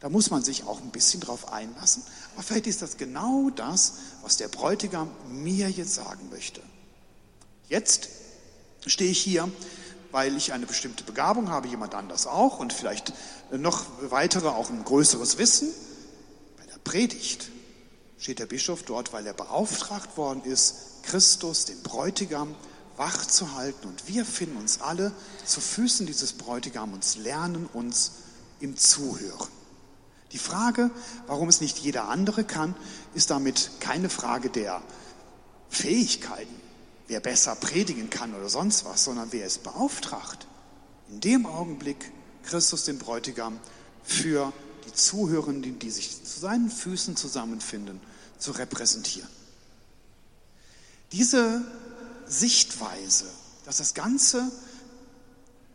[0.00, 2.02] Da muss man sich auch ein bisschen drauf einlassen.
[2.34, 6.60] Aber vielleicht ist das genau das, was der Bräutigam mir jetzt sagen möchte.
[7.68, 8.08] Jetzt
[8.86, 9.50] stehe ich hier,
[10.12, 13.12] weil ich eine bestimmte Begabung habe, jemand anders auch und vielleicht
[13.50, 15.68] noch weitere auch ein größeres Wissen.
[16.58, 17.50] Bei der Predigt
[18.18, 22.54] steht der Bischof dort, weil er beauftragt worden ist, Christus, den Bräutigam,
[22.96, 23.88] wach zu halten.
[23.88, 25.12] Und wir finden uns alle
[25.44, 28.12] zu Füßen dieses Bräutigams und lernen uns
[28.60, 29.55] im Zuhören.
[30.32, 30.90] Die Frage,
[31.26, 32.74] warum es nicht jeder andere kann,
[33.14, 34.82] ist damit keine Frage der
[35.68, 36.54] Fähigkeiten,
[37.06, 40.46] wer besser predigen kann oder sonst was, sondern wer es beauftragt,
[41.08, 42.10] in dem Augenblick
[42.44, 43.58] Christus, den Bräutigam,
[44.02, 44.52] für
[44.86, 48.00] die Zuhörenden, die sich zu seinen Füßen zusammenfinden,
[48.38, 49.28] zu repräsentieren.
[51.12, 51.64] Diese
[52.26, 53.26] Sichtweise,
[53.64, 54.50] dass das Ganze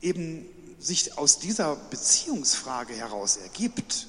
[0.01, 0.45] eben
[0.79, 4.07] sich aus dieser Beziehungsfrage heraus ergibt,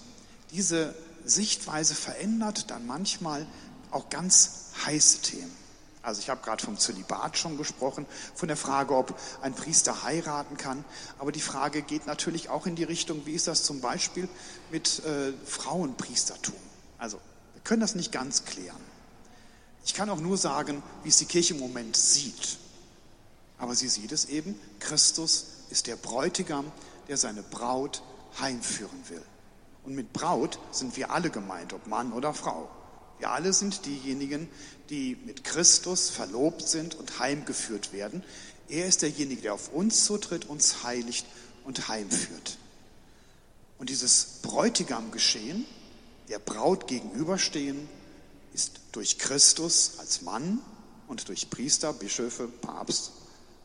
[0.53, 3.47] diese Sichtweise verändert dann manchmal
[3.91, 5.57] auch ganz heiße Themen.
[6.03, 10.57] Also ich habe gerade vom Zölibat schon gesprochen, von der Frage, ob ein Priester heiraten
[10.57, 10.85] kann.
[11.19, 14.29] Aber die Frage geht natürlich auch in die Richtung, wie ist das zum Beispiel
[14.73, 16.57] mit äh, Frauenpriestertum?
[16.99, 17.19] Also
[17.55, 18.81] wir können das nicht ganz klären.
[19.85, 22.59] Ich kann auch nur sagen, wie es die Kirche im Moment sieht.
[23.59, 26.71] Aber sie sieht es eben, Christus ist der Bräutigam,
[27.07, 28.03] der seine Braut
[28.41, 29.23] heimführen will.
[29.85, 32.71] Und mit Braut sind wir alle gemeint, ob Mann oder Frau.
[33.19, 34.49] Wir alle sind diejenigen,
[34.91, 38.23] die mit Christus verlobt sind und heimgeführt werden.
[38.69, 41.27] Er ist derjenige, der auf uns zutritt, uns heiligt
[41.65, 42.59] und heimführt.
[43.79, 45.67] Und dieses Bräutigam-Geschehen,
[46.29, 47.89] der Braut gegenüberstehen,
[48.55, 50.61] ist durch Christus als Mann
[51.09, 53.13] und durch Priester, Bischöfe, Papst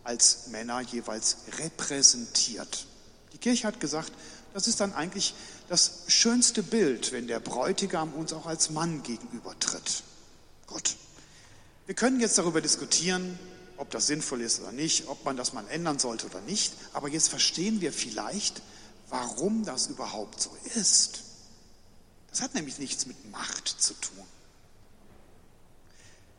[0.04, 2.88] als Männer jeweils repräsentiert.
[3.34, 4.12] Die Kirche hat gesagt,
[4.54, 5.36] das ist dann eigentlich
[5.68, 10.04] das schönste Bild, wenn der Bräutigam uns auch als Mann gegenübertritt.
[10.66, 10.96] Gut.
[11.86, 13.38] Wir können jetzt darüber diskutieren,
[13.78, 16.74] ob das sinnvoll ist oder nicht, ob man das mal ändern sollte oder nicht.
[16.94, 18.62] Aber jetzt verstehen wir vielleicht,
[19.10, 21.22] warum das überhaupt so ist.
[22.30, 24.26] Das hat nämlich nichts mit Macht zu tun.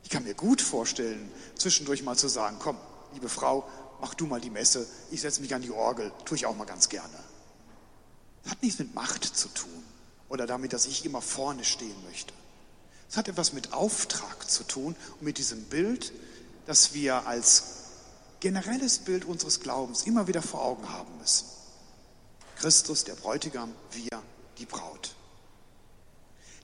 [0.05, 2.79] Ich kann mir gut vorstellen, zwischendurch mal zu sagen, komm,
[3.13, 3.69] liebe Frau,
[4.01, 6.65] mach du mal die Messe, ich setze mich an die Orgel, tue ich auch mal
[6.65, 7.28] ganz gerne.
[8.49, 9.85] Hat nichts mit Macht zu tun
[10.29, 12.33] oder damit, dass ich immer vorne stehen möchte.
[13.11, 16.13] Es hat etwas mit Auftrag zu tun und mit diesem Bild,
[16.67, 17.65] das wir als
[18.41, 21.47] generelles Bild unseres Glaubens immer wieder vor Augen haben müssen.
[22.57, 24.23] Christus, der Bräutigam, wir,
[24.59, 25.15] die Braut.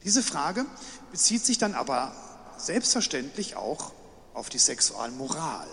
[0.03, 0.67] Diese Frage
[1.11, 2.15] bezieht sich dann aber
[2.59, 3.93] selbstverständlich auch
[4.35, 5.69] auf die Sexualmoral.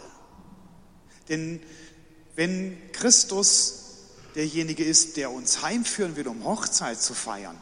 [1.27, 1.61] Denn
[2.35, 3.80] wenn Christus
[4.35, 7.57] derjenige ist, der uns heimführen will, um Hochzeit zu feiern.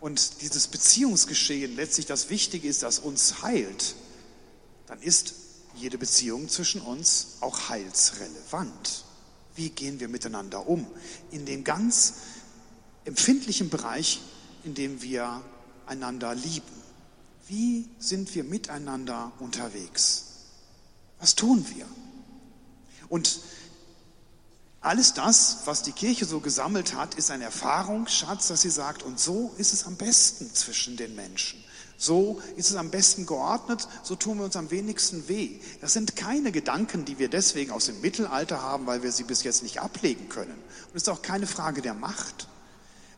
[0.00, 3.94] Und dieses Beziehungsgeschehen letztlich das Wichtige ist, das uns heilt,
[4.86, 5.34] dann ist
[5.74, 9.04] jede Beziehung zwischen uns auch heilsrelevant.
[9.54, 10.86] Wie gehen wir miteinander um?
[11.30, 12.14] In dem ganz
[13.04, 14.20] empfindlichen Bereich,
[14.64, 15.42] in dem wir
[15.86, 16.80] einander lieben.
[17.46, 20.24] Wie sind wir miteinander unterwegs?
[21.18, 21.86] Was tun wir?
[23.08, 23.40] Und
[24.80, 29.20] alles das, was die Kirche so gesammelt hat, ist ein Erfahrungsschatz, dass sie sagt, und
[29.20, 31.62] so ist es am besten zwischen den Menschen.
[31.98, 35.60] So ist es am besten geordnet, so tun wir uns am wenigsten weh.
[35.82, 39.42] Das sind keine Gedanken, die wir deswegen aus dem Mittelalter haben, weil wir sie bis
[39.42, 40.54] jetzt nicht ablegen können.
[40.54, 42.48] Und es ist auch keine Frage der Macht.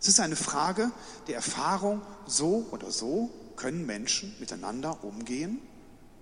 [0.00, 0.90] Es ist eine Frage
[1.28, 5.60] der Erfahrung, so oder so können Menschen miteinander umgehen.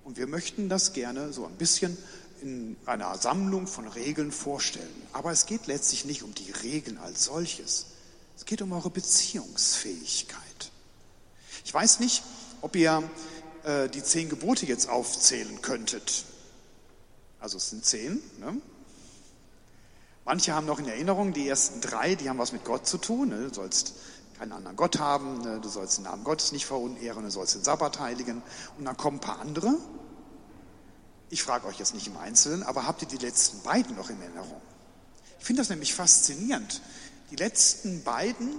[0.04, 1.96] Und wir möchten das gerne so ein bisschen
[2.42, 5.02] in einer Sammlung von Regeln vorstellen.
[5.12, 7.86] Aber es geht letztlich nicht um die Regeln als solches.
[8.36, 10.70] Es geht um eure Beziehungsfähigkeit.
[11.64, 12.22] Ich weiß nicht,
[12.62, 13.02] ob ihr
[13.64, 16.24] äh, die zehn Gebote jetzt aufzählen könntet.
[17.38, 18.22] Also es sind zehn.
[18.38, 18.60] Ne?
[20.24, 23.28] Manche haben noch in Erinnerung, die ersten drei, die haben was mit Gott zu tun.
[23.28, 23.48] Ne?
[23.48, 23.94] Du sollst
[24.38, 25.60] keinen anderen Gott haben, ne?
[25.60, 28.42] du sollst den Namen Gottes nicht verunehren, du sollst den Sabbat heiligen.
[28.78, 29.76] Und dann kommen ein paar andere.
[31.32, 34.20] Ich frage euch jetzt nicht im Einzelnen, aber habt ihr die letzten beiden noch in
[34.20, 34.60] Erinnerung?
[35.38, 36.82] Ich finde das nämlich faszinierend.
[37.30, 38.50] Die letzten beiden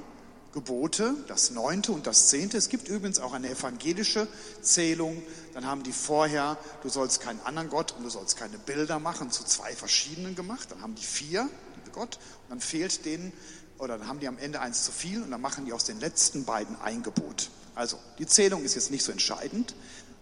[0.54, 2.58] Gebote, das neunte und das zehnte.
[2.58, 4.26] Es gibt übrigens auch eine evangelische
[4.62, 5.22] Zählung.
[5.54, 9.32] Dann haben die vorher, du sollst keinen anderen Gott und du sollst keine Bilder machen,
[9.32, 10.72] zu zwei verschiedenen gemacht.
[10.72, 13.34] Dann haben die vier, liebe Gott, und dann fehlt denen,
[13.80, 16.00] oder dann haben die am Ende eins zu viel und dann machen die aus den
[16.00, 17.50] letzten beiden ein Gebot.
[17.76, 19.76] Also, die Zählung ist jetzt nicht so entscheidend.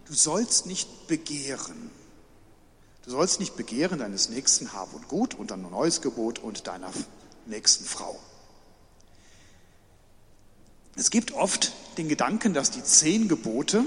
[0.06, 1.90] Du sollst nicht begehren.
[3.04, 6.66] Du sollst nicht begehren deines nächsten Hab und Gut und dann ein neues Gebot und
[6.66, 6.90] deiner
[7.46, 8.18] nächsten Frau.
[10.96, 13.86] Es gibt oft den Gedanken, dass die zehn Gebote,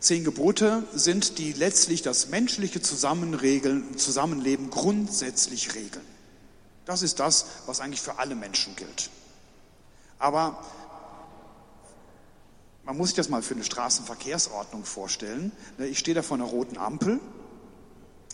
[0.00, 6.04] zehn Gebote sind, die letztlich das menschliche Zusammenleben grundsätzlich regeln.
[6.84, 9.08] Das ist das, was eigentlich für alle Menschen gilt.
[10.18, 10.62] Aber
[12.84, 15.52] man muss sich das mal für eine Straßenverkehrsordnung vorstellen.
[15.78, 17.18] Ich stehe da vor einer roten Ampel.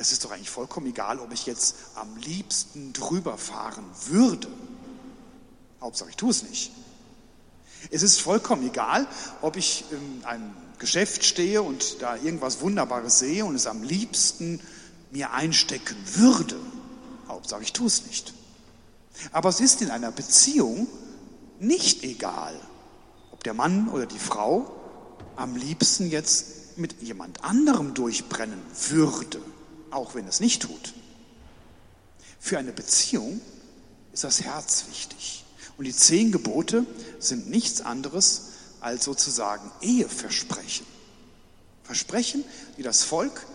[0.00, 4.48] Es ist doch eigentlich vollkommen egal, ob ich jetzt am liebsten drüber fahren würde.
[5.78, 6.72] Hauptsache, ich tue es nicht.
[7.90, 9.06] Es ist vollkommen egal,
[9.42, 14.62] ob ich in einem Geschäft stehe und da irgendwas Wunderbares sehe und es am liebsten
[15.10, 16.56] mir einstecken würde.
[17.28, 18.32] Hauptsache, ich tue es nicht.
[19.32, 20.86] Aber es ist in einer Beziehung
[21.58, 22.58] nicht egal,
[23.32, 24.74] ob der Mann oder die Frau
[25.36, 29.42] am liebsten jetzt mit jemand anderem durchbrennen würde,
[29.90, 30.94] auch wenn es nicht tut.
[32.38, 33.40] Für eine Beziehung
[34.12, 35.44] ist das Herz wichtig.
[35.76, 36.84] Und die zehn Gebote
[37.18, 38.48] sind nichts anderes
[38.80, 40.86] als sozusagen Eheversprechen.
[41.84, 42.44] Versprechen,
[42.76, 43.46] die das Volk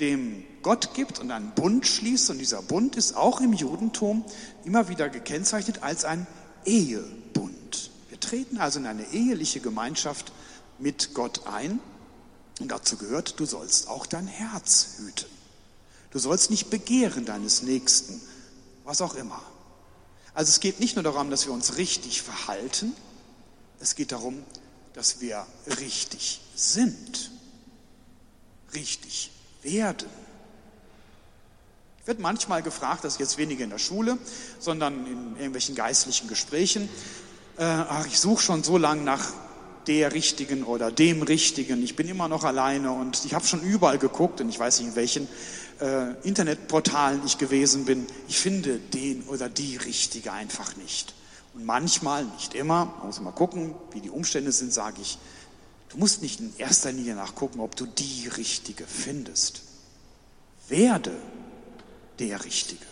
[0.00, 2.30] dem Gott gibt und einen Bund schließt.
[2.30, 4.24] Und dieser Bund ist auch im Judentum
[4.64, 6.26] immer wieder gekennzeichnet als ein
[6.64, 7.90] Ehebund.
[8.08, 10.32] Wir treten also in eine eheliche Gemeinschaft
[10.78, 11.80] mit Gott ein.
[12.60, 15.39] Und dazu gehört, du sollst auch dein Herz hüten.
[16.10, 18.20] Du sollst nicht begehren deines Nächsten,
[18.84, 19.40] was auch immer.
[20.34, 22.92] Also es geht nicht nur darum, dass wir uns richtig verhalten,
[23.80, 24.42] es geht darum,
[24.92, 25.46] dass wir
[25.78, 27.30] richtig sind,
[28.74, 29.30] richtig
[29.62, 30.08] werden.
[32.00, 34.18] Ich werde manchmal gefragt, das jetzt weniger in der Schule,
[34.58, 36.88] sondern in irgendwelchen geistlichen Gesprächen,
[37.56, 39.32] äh, ach, ich suche schon so lange nach
[39.86, 43.98] der Richtigen oder dem Richtigen, ich bin immer noch alleine und ich habe schon überall
[43.98, 45.28] geguckt und ich weiß nicht in welchen
[45.80, 51.14] äh, Internetportalen ich gewesen bin, ich finde den oder die Richtige einfach nicht.
[51.54, 55.18] Und manchmal, nicht immer, man muss mal gucken, wie die Umstände sind, sage ich,
[55.88, 59.62] du musst nicht in erster Linie nachgucken, ob du die Richtige findest.
[60.68, 61.16] Werde
[62.18, 62.86] der Richtige.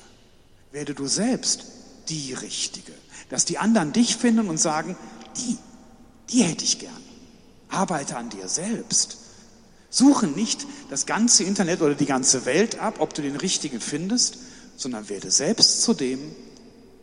[0.72, 1.64] Werde du selbst
[2.08, 2.92] die Richtige.
[3.28, 4.96] Dass die anderen dich finden und sagen,
[5.36, 5.58] die,
[6.30, 6.92] die hätte ich gern.
[7.68, 9.18] Arbeite an dir selbst.
[9.98, 14.38] Suche nicht das ganze Internet oder die ganze Welt ab, ob du den richtigen findest,
[14.76, 16.20] sondern werde selbst zu dem,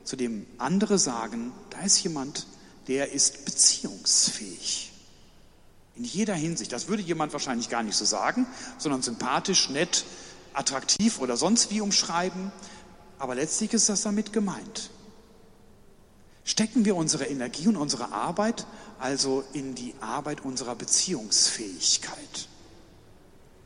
[0.05, 2.47] zu dem andere sagen, da ist jemand,
[2.87, 4.93] der ist beziehungsfähig.
[5.97, 6.71] In jeder Hinsicht.
[6.71, 10.05] Das würde jemand wahrscheinlich gar nicht so sagen, sondern sympathisch, nett,
[10.53, 12.51] attraktiv oder sonst wie umschreiben.
[13.19, 14.89] Aber letztlich ist das damit gemeint.
[16.45, 18.65] Stecken wir unsere Energie und unsere Arbeit
[18.99, 22.47] also in die Arbeit unserer Beziehungsfähigkeit.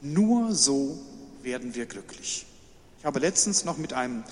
[0.02, 0.98] Nur so
[1.42, 2.46] werden wir glücklich.
[3.00, 4.24] Ich habe letztens noch mit einem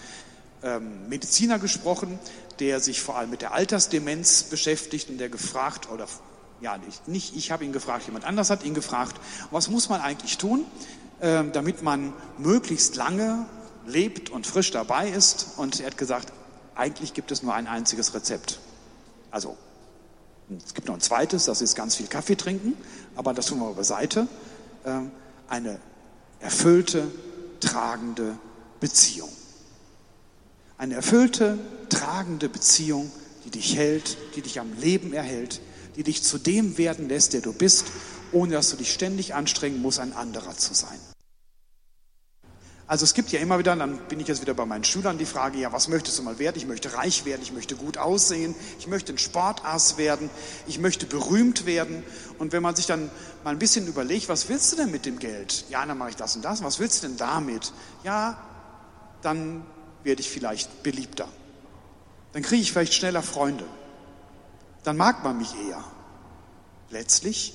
[0.63, 2.19] ähm, Mediziner gesprochen,
[2.59, 6.07] der sich vor allem mit der Altersdemenz beschäftigt und der gefragt, oder
[6.61, 9.15] ja, nicht, nicht ich habe ihn gefragt, jemand anders hat ihn gefragt,
[9.51, 10.65] was muss man eigentlich tun,
[11.19, 13.45] äh, damit man möglichst lange
[13.85, 15.57] lebt und frisch dabei ist?
[15.57, 16.33] Und er hat gesagt,
[16.75, 18.59] eigentlich gibt es nur ein einziges Rezept.
[19.31, 19.57] Also,
[20.65, 22.73] es gibt noch ein zweites, das ist ganz viel Kaffee trinken,
[23.15, 24.27] aber das tun wir beiseite.
[24.85, 25.11] Ähm,
[25.47, 25.79] eine
[26.39, 27.11] erfüllte,
[27.59, 28.37] tragende
[28.79, 29.29] Beziehung.
[30.77, 31.57] Eine erfüllte,
[31.89, 33.11] tragende Beziehung,
[33.45, 35.61] die dich hält, die dich am Leben erhält,
[35.95, 37.85] die dich zu dem werden lässt, der du bist,
[38.31, 40.99] ohne dass du dich ständig anstrengen musst, ein anderer zu sein.
[42.89, 45.25] Also es gibt ja immer wieder, dann bin ich jetzt wieder bei meinen Schülern, die
[45.25, 46.55] Frage, ja, was möchtest du mal werden?
[46.55, 50.29] Ich möchte reich werden, ich möchte gut aussehen, ich möchte ein Sportass werden,
[50.67, 52.03] ich möchte berühmt werden.
[52.39, 53.11] Und wenn man sich dann
[53.43, 55.65] mal ein bisschen überlegt, was willst du denn mit dem Geld?
[55.69, 56.63] Ja, dann mache ich das und das.
[56.63, 57.73] Was willst du denn damit?
[58.05, 58.41] Ja,
[59.21, 59.65] dann
[60.03, 61.27] werde ich vielleicht beliebter.
[62.31, 63.65] Dann kriege ich vielleicht schneller Freunde.
[64.83, 65.83] Dann mag man mich eher.
[66.89, 67.53] Letztlich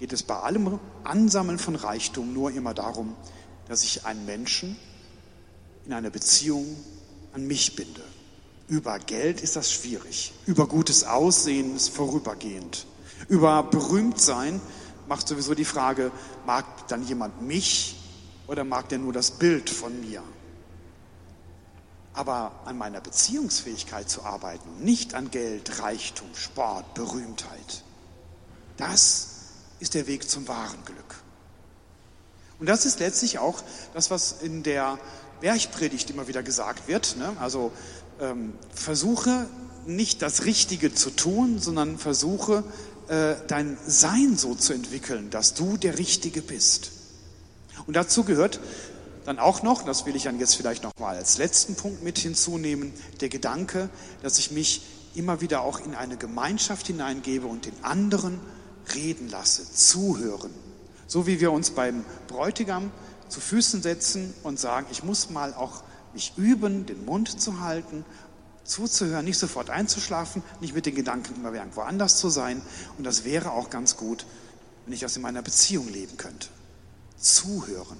[0.00, 3.14] geht es bei allem Ansammeln von Reichtum nur immer darum,
[3.68, 4.76] dass ich einen Menschen
[5.86, 6.76] in einer Beziehung
[7.32, 8.02] an mich binde.
[8.68, 10.32] Über Geld ist das schwierig.
[10.46, 12.86] Über gutes Aussehen ist vorübergehend.
[13.28, 14.60] Über Berühmtsein
[15.08, 16.10] macht sowieso die Frage,
[16.46, 17.96] mag dann jemand mich
[18.46, 20.22] oder mag der nur das Bild von mir?
[22.14, 27.84] Aber an meiner Beziehungsfähigkeit zu arbeiten, nicht an Geld, Reichtum, Sport, Berühmtheit,
[28.76, 29.28] das
[29.80, 31.21] ist der Weg zum wahren Glück.
[32.62, 33.60] Und das ist letztlich auch
[33.92, 34.96] das, was in der
[35.40, 37.16] Bergpredigt immer wieder gesagt wird.
[37.18, 37.32] Ne?
[37.40, 37.72] Also
[38.20, 39.48] ähm, versuche
[39.84, 42.62] nicht das Richtige zu tun, sondern versuche
[43.08, 46.92] äh, dein Sein so zu entwickeln, dass du der Richtige bist.
[47.88, 48.60] Und dazu gehört
[49.24, 52.20] dann auch noch, das will ich dann jetzt vielleicht noch mal als letzten Punkt mit
[52.20, 53.90] hinzunehmen, der Gedanke,
[54.22, 54.82] dass ich mich
[55.16, 58.38] immer wieder auch in eine Gemeinschaft hineingebe und den anderen
[58.94, 60.52] reden lasse, zuhören.
[61.12, 62.90] So wie wir uns beim Bräutigam
[63.28, 65.82] zu Füßen setzen und sagen, ich muss mal auch
[66.14, 68.06] mich üben, den Mund zu halten,
[68.64, 72.62] zuzuhören, nicht sofort einzuschlafen, nicht mit den Gedanken immer irgendwo anders zu sein.
[72.96, 74.24] Und das wäre auch ganz gut,
[74.86, 76.48] wenn ich das in meiner Beziehung leben könnte.
[77.18, 77.98] Zuhören,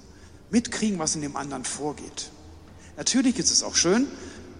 [0.49, 2.31] mitkriegen, was in dem anderen vorgeht.
[2.97, 4.07] Natürlich ist es auch schön,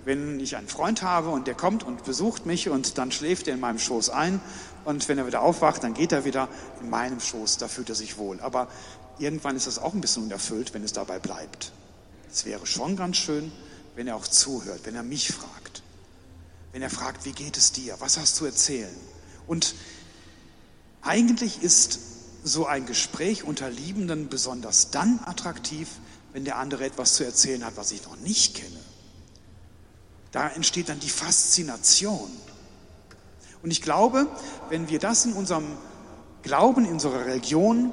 [0.05, 3.55] wenn ich einen Freund habe und der kommt und besucht mich und dann schläft er
[3.55, 4.41] in meinem Schoß ein
[4.85, 6.49] und wenn er wieder aufwacht, dann geht er wieder
[6.81, 8.39] in meinem Schoß, da fühlt er sich wohl.
[8.41, 8.67] Aber
[9.19, 11.71] irgendwann ist das auch ein bisschen unerfüllt, wenn es dabei bleibt.
[12.31, 13.51] Es wäre schon ganz schön,
[13.95, 15.83] wenn er auch zuhört, wenn er mich fragt.
[16.71, 17.95] Wenn er fragt, wie geht es dir?
[17.99, 18.95] Was hast du erzählen?
[19.45, 19.75] Und
[21.01, 21.99] eigentlich ist
[22.43, 25.87] so ein Gespräch unter Liebenden besonders dann attraktiv,
[26.33, 28.79] wenn der andere etwas zu erzählen hat, was ich noch nicht kenne.
[30.31, 32.31] Da entsteht dann die Faszination.
[33.63, 34.27] Und ich glaube,
[34.69, 35.65] wenn wir das in unserem
[36.43, 37.91] Glauben, in unserer Religion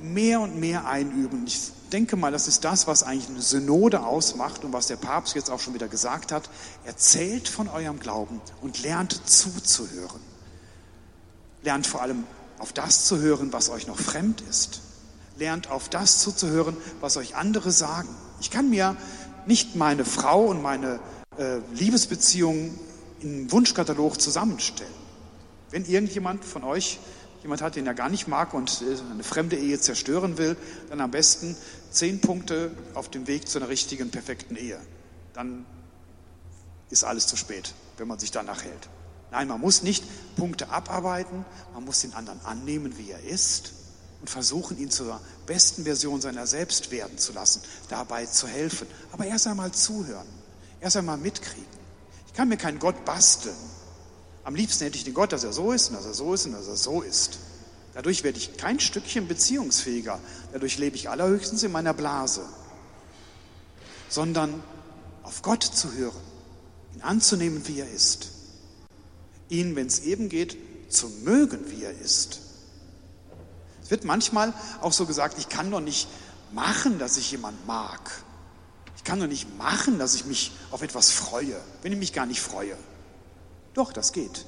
[0.00, 4.64] mehr und mehr einüben, ich denke mal, das ist das, was eigentlich eine Synode ausmacht
[4.64, 6.50] und was der Papst jetzt auch schon wieder gesagt hat,
[6.84, 10.20] erzählt von eurem Glauben und lernt zuzuhören.
[11.62, 12.24] Lernt vor allem
[12.58, 14.82] auf das zu hören, was euch noch fremd ist.
[15.38, 18.08] Lernt auf das zuzuhören, was euch andere sagen.
[18.40, 18.96] Ich kann mir
[19.46, 21.00] nicht meine Frau und meine
[21.38, 22.78] äh, Liebesbeziehung
[23.20, 24.92] im Wunschkatalog zusammenstellen.
[25.70, 26.98] Wenn irgendjemand von euch
[27.42, 30.56] jemand hat, den er gar nicht mag und äh, eine fremde Ehe zerstören will,
[30.88, 31.56] dann am besten
[31.90, 34.78] zehn Punkte auf dem Weg zu einer richtigen, perfekten Ehe.
[35.34, 35.64] Dann
[36.90, 38.88] ist alles zu spät, wenn man sich danach hält.
[39.30, 40.04] Nein, man muss nicht
[40.36, 43.72] Punkte abarbeiten, man muss den anderen annehmen, wie er ist
[44.20, 48.86] und versuchen, ihn zur besten Version seiner selbst werden zu lassen, dabei zu helfen.
[49.12, 50.26] Aber erst einmal zuhören.
[50.80, 51.77] Erst einmal mitkriegen.
[52.38, 53.56] Ich kann mir keinen Gott basteln.
[54.44, 56.46] Am liebsten hätte ich den Gott, dass er so ist und dass er so ist
[56.46, 57.40] und dass er so ist.
[57.94, 60.20] Dadurch werde ich kein Stückchen beziehungsfähiger.
[60.52, 62.42] Dadurch lebe ich allerhöchstens in meiner Blase.
[64.08, 64.62] Sondern
[65.24, 66.22] auf Gott zu hören,
[66.94, 68.28] ihn anzunehmen, wie er ist.
[69.48, 70.56] Ihn, wenn es eben geht,
[70.88, 72.38] zu mögen, wie er ist.
[73.82, 76.06] Es wird manchmal auch so gesagt, ich kann doch nicht
[76.52, 78.22] machen, dass ich jemand mag.
[79.08, 82.42] Kann doch nicht machen, dass ich mich auf etwas freue, wenn ich mich gar nicht
[82.42, 82.76] freue.
[83.72, 84.44] Doch, das geht,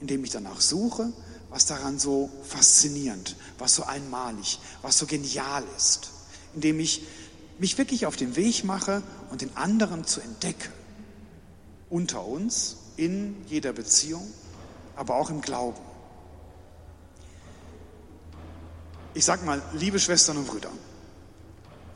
[0.00, 1.12] indem ich danach suche,
[1.50, 6.12] was daran so faszinierend, was so einmalig, was so genial ist.
[6.54, 7.02] Indem ich
[7.58, 10.72] mich wirklich auf den Weg mache und den anderen zu entdecken.
[11.90, 14.26] Unter uns, in jeder Beziehung,
[14.96, 15.82] aber auch im Glauben.
[19.12, 20.70] Ich sage mal, liebe Schwestern und Brüder,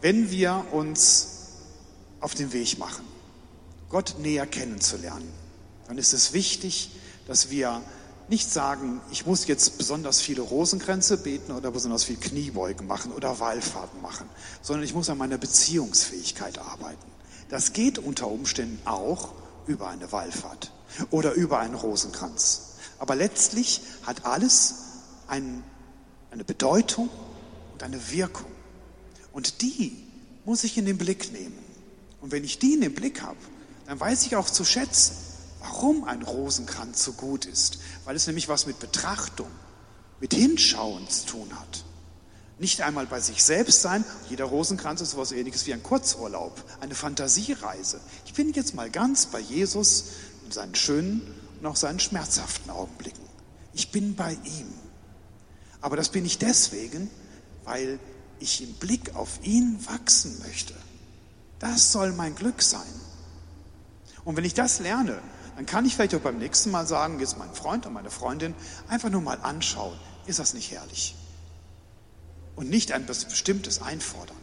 [0.02, 1.33] wenn wir uns
[2.24, 3.04] auf den Weg machen,
[3.90, 5.30] Gott näher kennenzulernen,
[5.86, 6.90] dann ist es wichtig,
[7.26, 7.82] dass wir
[8.28, 13.40] nicht sagen, ich muss jetzt besonders viele Rosenkränze beten oder besonders viel Kniebeugen machen oder
[13.40, 14.26] Wallfahrten machen,
[14.62, 17.04] sondern ich muss an meiner Beziehungsfähigkeit arbeiten.
[17.50, 19.34] Das geht unter Umständen auch
[19.66, 20.72] über eine Wallfahrt
[21.10, 22.76] oder über einen Rosenkranz.
[22.98, 24.76] Aber letztlich hat alles
[25.26, 25.62] ein,
[26.30, 27.10] eine Bedeutung
[27.74, 28.50] und eine Wirkung.
[29.34, 29.94] Und die
[30.46, 31.63] muss ich in den Blick nehmen.
[32.24, 33.36] Und wenn ich die in den Blick habe,
[33.84, 35.14] dann weiß ich auch zu schätzen,
[35.60, 37.80] warum ein Rosenkranz so gut ist.
[38.06, 39.50] Weil es nämlich was mit Betrachtung,
[40.20, 41.84] mit Hinschauen zu tun hat.
[42.58, 44.06] Nicht einmal bei sich selbst sein.
[44.30, 48.00] Jeder Rosenkranz ist sowas ähnliches wie ein Kurzurlaub, eine Fantasiereise.
[48.24, 50.04] Ich bin jetzt mal ganz bei Jesus
[50.46, 51.20] in seinen schönen
[51.60, 53.20] und auch seinen schmerzhaften Augenblicken.
[53.74, 54.72] Ich bin bei ihm.
[55.82, 57.10] Aber das bin ich deswegen,
[57.64, 57.98] weil
[58.40, 60.72] ich im Blick auf ihn wachsen möchte.
[61.64, 62.82] Das soll mein Glück sein.
[64.26, 65.18] Und wenn ich das lerne,
[65.56, 68.54] dann kann ich vielleicht auch beim nächsten Mal sagen, jetzt mein Freund und meine Freundin,
[68.86, 71.14] einfach nur mal anschauen, Ist das nicht herrlich?
[72.54, 74.36] Und nicht ein bestimmtes Einfordern.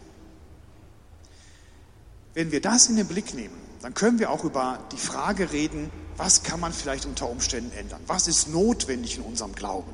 [2.34, 5.92] Wenn wir das in den Blick nehmen, dann können wir auch über die Frage reden,
[6.18, 8.02] was kann man vielleicht unter Umständen ändern?
[8.08, 9.94] Was ist notwendig in unserem Glauben?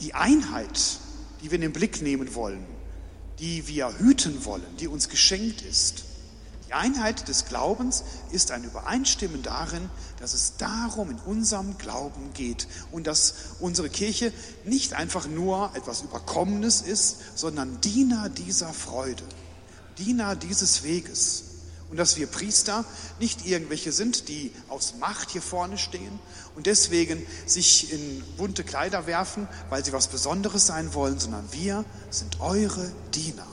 [0.00, 0.98] Die Einheit,
[1.40, 2.66] die wir in den Blick nehmen wollen,
[3.38, 6.04] die wir hüten wollen, die uns geschenkt ist,
[6.68, 8.02] die Einheit des Glaubens
[8.32, 9.88] ist ein Übereinstimmen darin,
[10.18, 14.32] dass es darum in unserem Glauben geht und dass unsere Kirche
[14.64, 19.22] nicht einfach nur etwas Überkommenes ist, sondern Diener dieser Freude,
[19.98, 21.44] Diener dieses Weges.
[21.88, 22.84] Und dass wir Priester
[23.20, 26.18] nicht irgendwelche sind, die aus Macht hier vorne stehen
[26.56, 31.84] und deswegen sich in bunte Kleider werfen, weil sie was Besonderes sein wollen, sondern wir
[32.10, 33.46] sind eure Diener.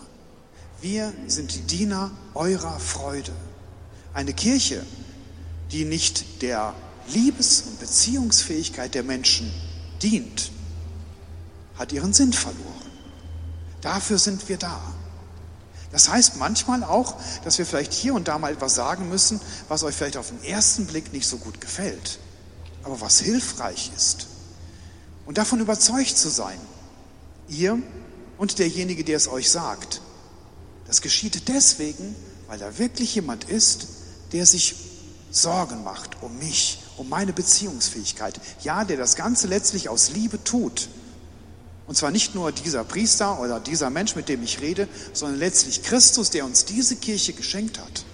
[0.83, 3.31] Wir sind die Diener eurer Freude.
[4.13, 4.85] Eine Kirche,
[5.71, 6.75] die nicht der
[7.07, 9.49] Liebes- und Beziehungsfähigkeit der Menschen
[10.01, 10.51] dient,
[11.75, 12.91] hat ihren Sinn verloren.
[13.79, 14.77] Dafür sind wir da.
[15.93, 17.15] Das heißt manchmal auch,
[17.45, 20.43] dass wir vielleicht hier und da mal etwas sagen müssen, was euch vielleicht auf den
[20.43, 22.19] ersten Blick nicht so gut gefällt,
[22.83, 24.27] aber was hilfreich ist.
[25.25, 26.59] Und davon überzeugt zu sein,
[27.47, 27.81] ihr
[28.37, 30.01] und derjenige, der es euch sagt,
[30.87, 32.15] das geschieht deswegen,
[32.47, 33.87] weil da wirklich jemand ist,
[34.31, 34.75] der sich
[35.31, 38.39] Sorgen macht um mich, um meine Beziehungsfähigkeit.
[38.61, 40.89] Ja, der das Ganze letztlich aus Liebe tut.
[41.87, 45.83] Und zwar nicht nur dieser Priester oder dieser Mensch, mit dem ich rede, sondern letztlich
[45.83, 48.05] Christus, der uns diese Kirche geschenkt hat.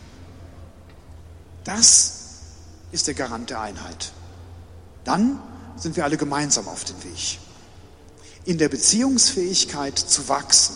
[1.65, 2.13] Das
[2.91, 4.11] ist der Garant der Einheit.
[5.03, 5.41] Dann
[5.75, 7.37] sind wir alle gemeinsam auf dem Weg.
[8.45, 10.75] In der Beziehungsfähigkeit zu wachsen,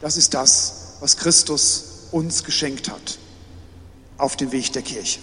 [0.00, 3.18] das ist das, was Christus uns geschenkt hat
[4.18, 5.20] auf dem Weg der Kirche.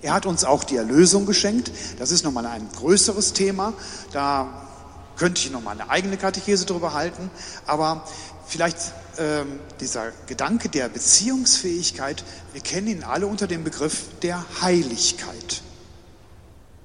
[0.00, 1.72] Er hat uns auch die Erlösung geschenkt.
[1.98, 3.72] Das ist nochmal ein größeres Thema.
[4.12, 4.68] Da
[5.16, 7.30] könnte ich nochmal eine eigene Katechese drüber halten.
[7.66, 8.04] Aber
[8.46, 8.78] vielleicht
[9.18, 15.62] ähm, dieser Gedanke der Beziehungsfähigkeit, wir kennen ihn alle unter dem Begriff der Heiligkeit.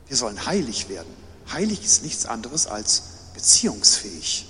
[0.07, 1.13] Wir sollen heilig werden.
[1.51, 3.03] Heilig ist nichts anderes als
[3.35, 4.47] beziehungsfähig.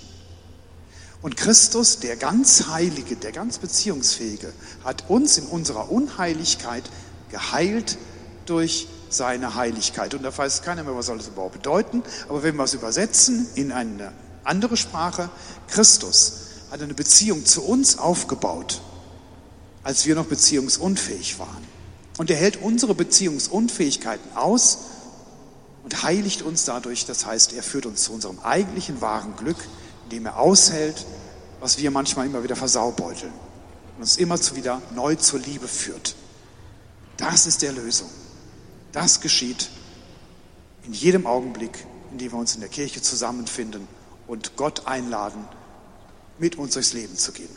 [1.23, 4.51] Und Christus, der ganz Heilige, der ganz Beziehungsfähige,
[4.83, 6.83] hat uns in unserer Unheiligkeit
[7.31, 7.97] geheilt
[8.45, 10.13] durch seine Heiligkeit.
[10.15, 12.03] Und da weiß keiner mehr, was soll das überhaupt bedeuten.
[12.27, 14.11] Aber wenn wir es übersetzen in eine
[14.43, 15.29] andere Sprache,
[15.69, 16.33] Christus
[16.71, 18.81] hat eine Beziehung zu uns aufgebaut,
[19.81, 21.63] als wir noch beziehungsunfähig waren.
[22.17, 24.79] Und er hält unsere Beziehungsunfähigkeiten aus
[25.85, 27.05] und heiligt uns dadurch.
[27.05, 29.57] Das heißt, er führt uns zu unserem eigentlichen wahren Glück,
[30.13, 31.07] indem er aushält,
[31.59, 33.33] was wir manchmal immer wieder versaubeuteln
[33.95, 36.15] und uns immer wieder neu zur Liebe führt.
[37.17, 38.09] Das ist der Lösung.
[38.91, 39.69] Das geschieht
[40.83, 43.87] in jedem Augenblick, in dem wir uns in der Kirche zusammenfinden
[44.27, 45.47] und Gott einladen,
[46.37, 47.55] mit uns durchs Leben zu gehen.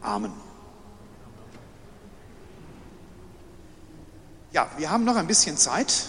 [0.00, 0.32] Amen.
[4.52, 6.06] Ja, wir haben noch ein bisschen Zeit.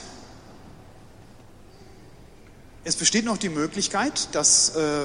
[2.87, 5.03] Es besteht noch die Möglichkeit, dass äh,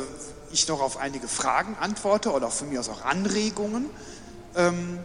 [0.53, 3.91] ich noch auf einige Fragen antworte oder von mir aus auch Anregungen.
[4.55, 5.01] Ähm,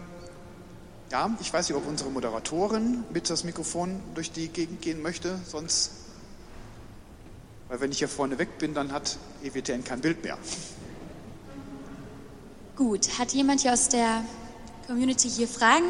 [1.11, 5.39] ja, ich weiß nicht, ob unsere Moderatorin mit das Mikrofon durch die Gegend gehen möchte,
[5.47, 5.89] sonst,
[7.67, 10.37] weil wenn ich hier vorne weg bin, dann hat EWTN kein Bild mehr.
[12.75, 14.23] Gut, hat jemand hier aus der
[14.85, 15.87] Community hier Fragen?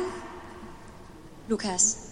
[1.50, 2.07] Lukas.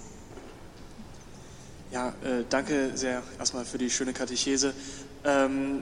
[1.95, 4.73] Ja, äh, danke sehr erstmal für die schöne Katechese.
[5.23, 5.81] Ähm,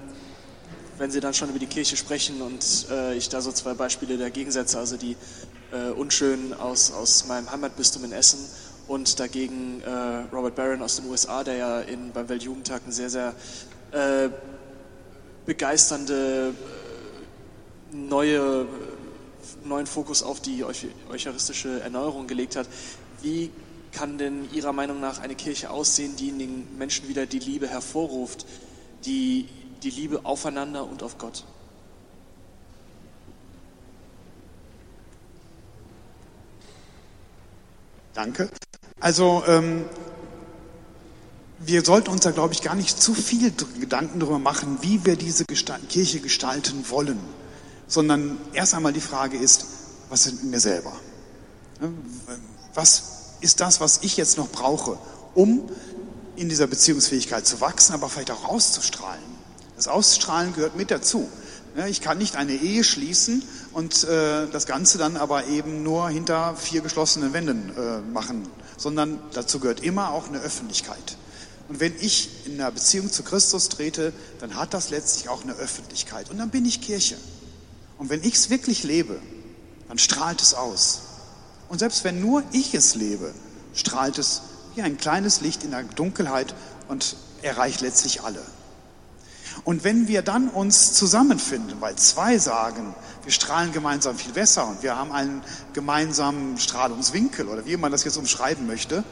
[1.00, 4.20] wenn Sie dann schon über die Kirche sprechen und äh, ich da so zwei Beispiele
[4.20, 5.18] der Gegensätze, also die
[5.72, 8.38] äh, Unschönen aus, aus meinem Heimatbistum in Essen
[8.88, 9.90] und dagegen äh,
[10.32, 13.34] Robert Barron aus den USA, der ja in, beim Weltjugendtag einen sehr, sehr
[13.90, 14.30] äh,
[15.48, 16.54] begeisternde
[17.92, 18.68] äh, neue,
[19.64, 22.68] neuen Fokus auf die eucharistische Erneuerung gelegt hat.
[23.24, 23.50] Wie
[23.94, 27.68] kann denn Ihrer Meinung nach eine Kirche aussehen, die in den Menschen wieder die Liebe
[27.68, 28.46] hervorruft,
[29.06, 29.48] die,
[29.84, 31.46] die Liebe aufeinander und auf Gott?
[38.14, 38.50] Danke.
[39.00, 39.86] Also ähm,
[41.60, 45.16] wir sollten uns da, glaube ich, gar nicht zu viel Gedanken darüber machen, wie wir
[45.16, 47.20] diese Gestalt, Kirche gestalten wollen,
[47.88, 49.66] sondern erst einmal die Frage ist,
[50.10, 50.94] was sind mir selber?
[52.74, 53.13] Was
[53.44, 54.98] ist das, was ich jetzt noch brauche,
[55.36, 55.70] um
[56.36, 59.22] in dieser Beziehungsfähigkeit zu wachsen, aber vielleicht auch auszustrahlen.
[59.76, 61.30] Das Ausstrahlen gehört mit dazu.
[61.88, 66.56] Ich kann nicht eine Ehe schließen und äh, das Ganze dann aber eben nur hinter
[66.56, 71.18] vier geschlossenen Wänden äh, machen, sondern dazu gehört immer auch eine Öffentlichkeit.
[71.70, 75.54] Und wenn ich in einer Beziehung zu Christus trete, dann hat das letztlich auch eine
[75.54, 76.30] Öffentlichkeit.
[76.30, 77.18] Und dann bin ich Kirche.
[77.98, 79.20] Und wenn ich es wirklich lebe,
[79.88, 81.02] dann strahlt es aus.
[81.74, 83.34] Und selbst wenn nur ich es lebe,
[83.74, 84.44] strahlt es
[84.76, 86.54] wie ein kleines Licht in der Dunkelheit
[86.88, 88.44] und erreicht letztlich alle.
[89.64, 92.94] Und wenn wir dann uns zusammenfinden, weil zwei sagen,
[93.24, 95.42] wir strahlen gemeinsam viel besser und wir haben einen
[95.74, 99.04] gemeinsamen Strahlungswinkel oder wie man das jetzt umschreiben möchte,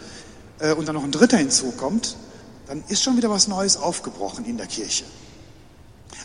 [0.59, 2.15] äh, und dann noch ein dritter hinzukommt,
[2.67, 5.05] dann ist schon wieder was Neues aufgebrochen in der Kirche.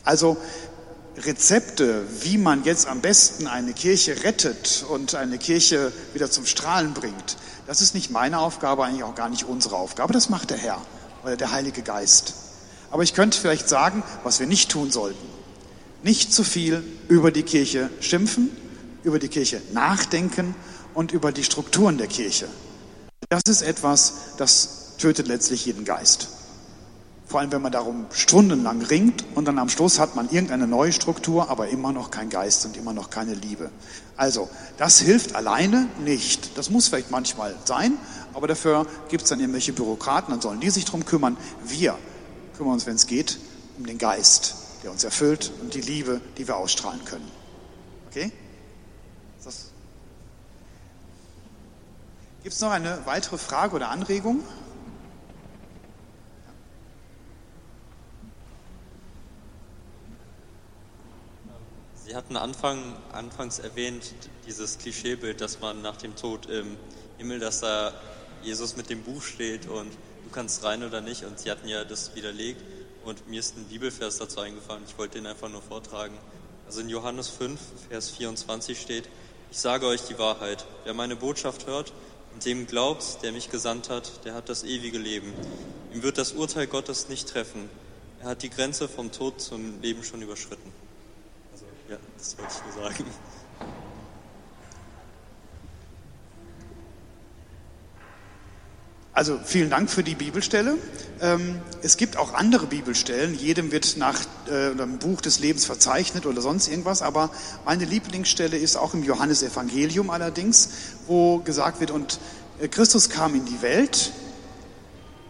[0.05, 0.37] Also
[1.19, 6.93] Rezepte, wie man jetzt am besten eine Kirche rettet und eine Kirche wieder zum Strahlen
[6.93, 7.37] bringt,
[7.67, 10.13] das ist nicht meine Aufgabe, eigentlich auch gar nicht unsere Aufgabe.
[10.13, 10.81] Das macht der Herr
[11.25, 12.35] oder der Heilige Geist.
[12.91, 15.27] Aber ich könnte vielleicht sagen, was wir nicht tun sollten.
[16.03, 18.51] Nicht zu viel über die Kirche schimpfen,
[19.03, 20.55] über die Kirche nachdenken
[20.95, 22.47] und über die Strukturen der Kirche.
[23.29, 26.29] Das ist etwas, das tötet letztlich jeden Geist.
[27.27, 30.93] Vor allem, wenn man darum stundenlang ringt und dann am Schluss hat man irgendeine neue
[30.93, 33.71] Struktur, aber immer noch kein Geist und immer noch keine Liebe.
[34.17, 34.49] Also,
[34.79, 36.57] das hilft alleine nicht.
[36.57, 37.99] Das muss vielleicht manchmal sein,
[38.33, 41.37] aber dafür gibt es dann irgendwelche Bürokraten, dann sollen die sich darum kümmern.
[41.65, 41.99] Wir
[42.57, 43.41] kümmern uns, wenn es geht,
[43.77, 44.55] um den Geist,
[44.85, 47.29] der uns erfüllt und die Liebe, die wir ausstrahlen können.
[48.09, 48.31] Okay?
[52.45, 54.45] Gibt es noch eine weitere Frage oder Anregung?
[62.07, 64.15] Sie hatten Anfang, anfangs erwähnt,
[64.47, 66.77] dieses Klischeebild, dass man nach dem Tod im
[67.19, 67.93] Himmel, dass da
[68.45, 71.25] Jesus mit dem Buch steht und du kannst rein oder nicht.
[71.25, 72.63] Und Sie hatten ja das widerlegt.
[73.05, 74.85] Und mir ist ein Bibelvers dazu eingefallen.
[74.87, 76.17] Ich wollte den einfach nur vortragen.
[76.69, 79.09] Also in Johannes 5, Vers 24 steht,
[79.51, 80.65] ich sage euch die Wahrheit.
[80.85, 81.93] Wer meine Botschaft hört
[82.33, 85.33] und dem glaubt, der mich gesandt hat, der hat das ewige Leben.
[85.93, 87.69] Ihm wird das Urteil Gottes nicht treffen.
[88.21, 90.76] Er hat die Grenze vom Tod zum Leben schon überschritten.
[91.89, 93.05] Ja, das wollte ich nur sagen.
[99.13, 100.77] Also vielen Dank für die Bibelstelle.
[101.21, 103.35] Ähm, es gibt auch andere Bibelstellen.
[103.35, 104.19] Jedem wird nach
[104.51, 107.03] einem äh, Buch des Lebens verzeichnet oder sonst irgendwas.
[107.03, 107.31] Aber
[107.65, 110.69] meine Lieblingsstelle ist auch im Johannesevangelium allerdings,
[111.07, 112.19] wo gesagt wird, und
[112.61, 114.13] äh, Christus kam in die Welt.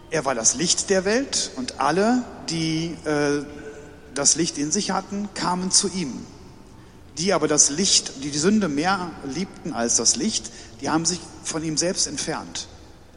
[0.09, 3.43] Er war das Licht der Welt und alle, die äh,
[4.15, 6.25] das Licht in sich hatten, kamen zu ihm
[7.17, 10.51] die aber das Licht, die die Sünde mehr liebten als das Licht,
[10.81, 12.67] die haben sich von ihm selbst entfernt.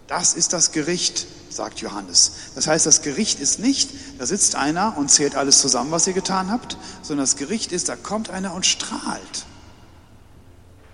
[0.06, 2.32] Das ist das Gericht, sagt Johannes.
[2.54, 6.12] Das heißt, das Gericht ist nicht, da sitzt einer und zählt alles zusammen, was ihr
[6.12, 9.46] getan habt, sondern das Gericht ist, da kommt einer und strahlt.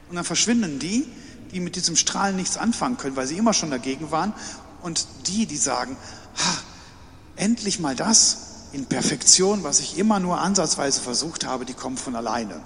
[0.08, 1.06] Und dann verschwinden die,
[1.52, 4.32] die mit diesem Strahlen nichts anfangen können, weil sie immer schon dagegen waren.
[4.82, 5.96] Und die, die sagen,
[6.36, 6.58] ha,
[7.36, 8.38] endlich mal das
[8.72, 12.60] in Perfektion, was ich immer nur ansatzweise versucht habe, die kommen von alleine.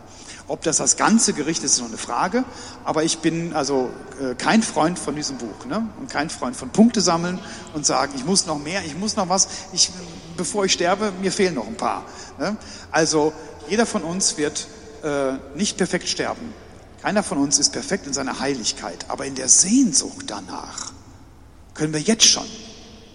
[0.50, 2.42] Ob das das ganze Gericht ist, ist noch eine Frage.
[2.84, 3.88] Aber ich bin also
[4.20, 5.88] äh, kein Freund von diesem Buch ne?
[6.00, 7.38] und kein Freund von Punkte sammeln
[7.72, 9.46] und sagen, ich muss noch mehr, ich muss noch was.
[9.72, 9.92] Ich,
[10.36, 12.04] bevor ich sterbe, mir fehlen noch ein paar.
[12.40, 12.56] Ne?
[12.90, 13.32] Also
[13.68, 14.66] jeder von uns wird
[15.04, 16.52] äh, nicht perfekt sterben.
[17.00, 19.04] Keiner von uns ist perfekt in seiner Heiligkeit.
[19.06, 20.92] Aber in der Sehnsucht danach
[21.74, 22.46] können wir jetzt schon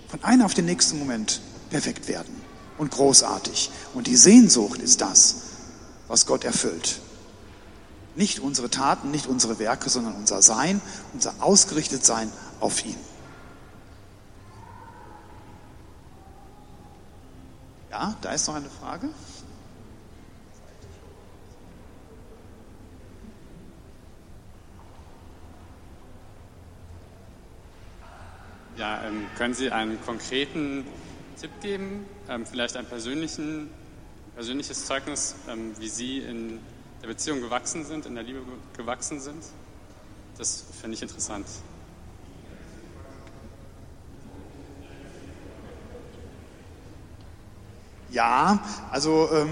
[0.07, 2.33] von einem auf den nächsten Moment perfekt werden
[2.77, 3.71] und großartig.
[3.93, 5.35] Und die Sehnsucht ist das,
[6.07, 7.01] was Gott erfüllt.
[8.15, 10.81] Nicht unsere Taten, nicht unsere Werke, sondern unser Sein,
[11.13, 12.95] unser ausgerichtet Sein auf ihn.
[17.91, 19.09] Ja, da ist noch eine Frage.
[28.77, 30.85] Ja, ähm, können Sie einen konkreten
[31.39, 33.69] Tipp geben, ähm, vielleicht ein persönliches
[34.85, 36.59] Zeugnis, ähm, wie Sie in
[37.01, 38.41] der Beziehung gewachsen sind, in der Liebe
[38.75, 39.43] gewachsen sind.
[40.37, 41.47] Das finde ich interessant.
[48.11, 48.59] Ja,
[48.91, 49.49] also ähm,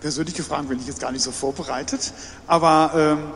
[0.00, 2.12] persönliche Fragen bin ich jetzt gar nicht so vorbereitet,
[2.46, 3.32] aber ähm,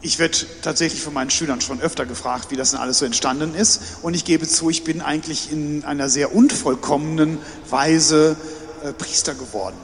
[0.00, 3.54] ich werde tatsächlich von meinen Schülern schon öfter gefragt, wie das denn alles so entstanden
[3.54, 3.98] ist.
[4.02, 7.38] Und ich gebe zu, ich bin eigentlich in einer sehr unvollkommenen
[7.70, 8.36] Weise
[8.82, 9.76] äh, Priester geworden.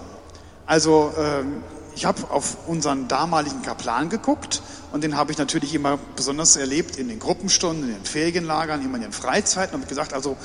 [0.66, 1.62] Also ähm,
[1.99, 6.94] ich habe auf unseren damaligen Kaplan geguckt und den habe ich natürlich immer besonders erlebt
[6.94, 10.36] in den Gruppenstunden, in den Ferienlagern, immer in den Freizeiten und gesagt, also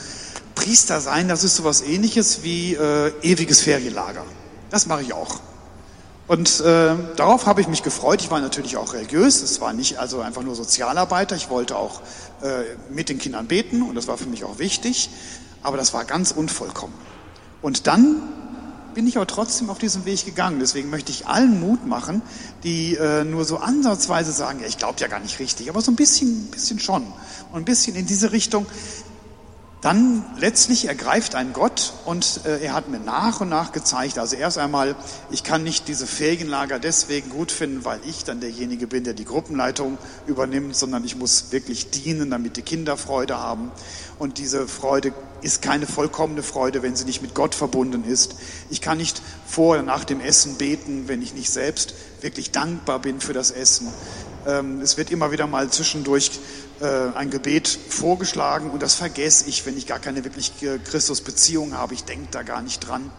[0.56, 4.24] Priester sein, das ist sowas ähnliches wie äh, ewiges Ferienlager.
[4.72, 5.42] Das mache ich auch.
[6.26, 8.24] Und äh, darauf habe ich mich gefreut.
[8.24, 9.44] Ich war natürlich auch religiös.
[9.44, 11.36] Es war nicht also einfach nur Sozialarbeiter.
[11.36, 12.02] Ich wollte auch
[12.42, 15.12] äh, mit den Kindern beten und das war für mich auch wichtig.
[15.62, 16.96] Aber das war ganz unvollkommen.
[17.62, 18.24] Und dann
[18.94, 20.60] bin ich aber trotzdem auf diesem Weg gegangen.
[20.60, 22.22] Deswegen möchte ich allen Mut machen,
[22.64, 25.92] die äh, nur so ansatzweise sagen, ja, ich glaube ja gar nicht richtig, aber so
[25.92, 27.04] ein bisschen, bisschen schon.
[27.52, 28.66] Und ein bisschen in diese Richtung,
[29.84, 34.38] dann letztlich ergreift ein Gott und äh, er hat mir nach und nach gezeigt, also
[34.38, 34.96] erst einmal,
[35.30, 39.26] ich kann nicht diese Ferienlager deswegen gut finden, weil ich dann derjenige bin, der die
[39.26, 43.72] Gruppenleitung übernimmt, sondern ich muss wirklich dienen, damit die Kinder Freude haben.
[44.20, 45.12] Und diese Freude
[45.44, 48.36] ist keine vollkommene Freude, wenn sie nicht mit Gott verbunden ist.
[48.70, 53.00] Ich kann nicht vor oder nach dem Essen beten, wenn ich nicht selbst wirklich dankbar
[53.00, 53.88] bin für das Essen.
[54.48, 56.32] Ähm, es wird immer wieder mal zwischendurch
[56.82, 60.54] äh, ein Gebet vorgeschlagen und das vergesse ich, wenn ich gar keine wirklich
[60.86, 61.94] Christusbeziehung habe.
[61.94, 63.12] Ich denke da gar nicht dran.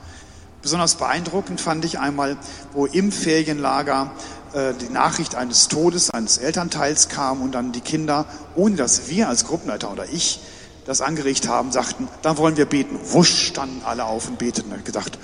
[0.64, 2.38] Besonders beeindruckend fand ich einmal,
[2.72, 4.12] wo im Ferienlager
[4.54, 9.28] äh, die Nachricht eines Todes eines Elternteils kam und dann die Kinder, ohne dass wir
[9.28, 10.40] als Gruppenleiter oder ich
[10.84, 12.98] das angeregt haben, sagten, dann wollen wir beten.
[13.04, 14.72] Wusch standen alle auf und beteten.
[14.72, 15.18] Und ich gedacht,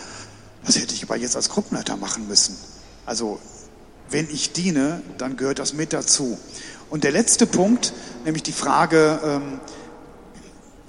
[0.64, 2.56] das hätte ich aber jetzt als Gruppenleiter machen müssen.
[3.06, 3.38] Also
[4.10, 6.38] wenn ich diene, dann gehört das mit dazu.
[6.90, 7.92] Und der letzte Punkt,
[8.24, 9.60] nämlich die Frage, ähm,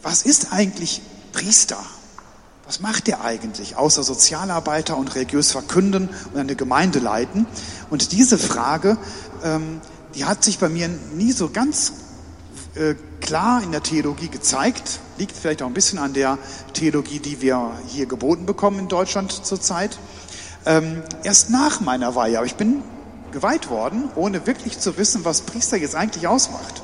[0.01, 1.01] was ist eigentlich
[1.31, 1.77] Priester?
[2.65, 7.45] Was macht der eigentlich, außer Sozialarbeiter und religiös verkünden und eine Gemeinde leiten?
[7.89, 8.97] Und diese Frage,
[9.43, 9.81] ähm,
[10.15, 11.93] die hat sich bei mir nie so ganz
[13.19, 14.99] klar in der Theologie gezeigt.
[15.17, 16.37] Liegt vielleicht auch ein bisschen an der
[16.73, 19.97] Theologie, die wir hier geboten bekommen in Deutschland zurzeit.
[20.65, 22.83] Ähm, erst nach meiner Weihe, aber ich bin
[23.31, 26.81] geweiht worden, ohne wirklich zu wissen, was Priester jetzt eigentlich ausmacht.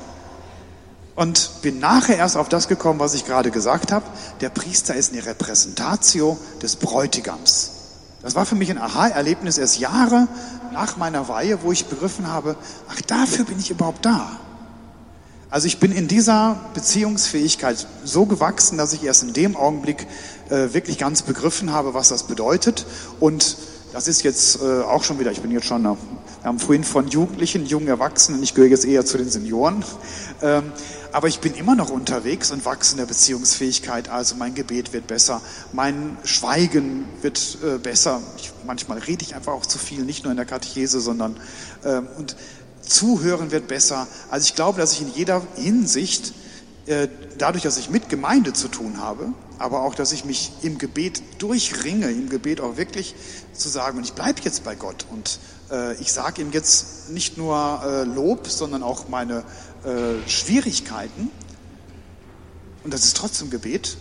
[1.14, 4.06] Und bin nachher erst auf das gekommen, was ich gerade gesagt habe.
[4.40, 7.72] Der Priester ist eine Repräsentatio des Bräutigams.
[8.22, 10.28] Das war für mich ein Aha-Erlebnis erst Jahre
[10.72, 12.56] nach meiner Weihe, wo ich begriffen habe,
[12.88, 14.38] ach, dafür bin ich überhaupt da.
[15.50, 20.06] Also ich bin in dieser Beziehungsfähigkeit so gewachsen, dass ich erst in dem Augenblick
[20.50, 22.84] äh, wirklich ganz begriffen habe, was das bedeutet.
[23.18, 23.56] Und
[23.94, 25.84] das ist jetzt äh, auch schon wieder, ich bin jetzt schon
[26.40, 29.84] wir haben vorhin von Jugendlichen, jungen Erwachsenen, ich gehöre jetzt eher zu den Senioren,
[30.40, 30.72] ähm,
[31.10, 34.08] aber ich bin immer noch unterwegs und wachse in der Beziehungsfähigkeit.
[34.08, 35.40] Also mein Gebet wird besser,
[35.72, 38.20] mein Schweigen wird äh, besser.
[38.36, 41.36] Ich, manchmal rede ich einfach auch zu viel, nicht nur in der Katechese, sondern
[41.84, 42.36] ähm, und
[42.88, 44.06] Zuhören wird besser.
[44.30, 46.32] Also ich glaube, dass ich in jeder Hinsicht
[46.86, 50.78] äh, dadurch, dass ich mit Gemeinde zu tun habe, aber auch, dass ich mich im
[50.78, 53.14] Gebet durchringe, im Gebet auch wirklich
[53.52, 55.38] zu sagen, und ich bleibe jetzt bei Gott und
[55.70, 59.44] äh, ich sage ihm jetzt nicht nur äh, Lob, sondern auch meine
[59.84, 61.30] äh, Schwierigkeiten.
[62.84, 63.98] Und das ist trotzdem Gebet,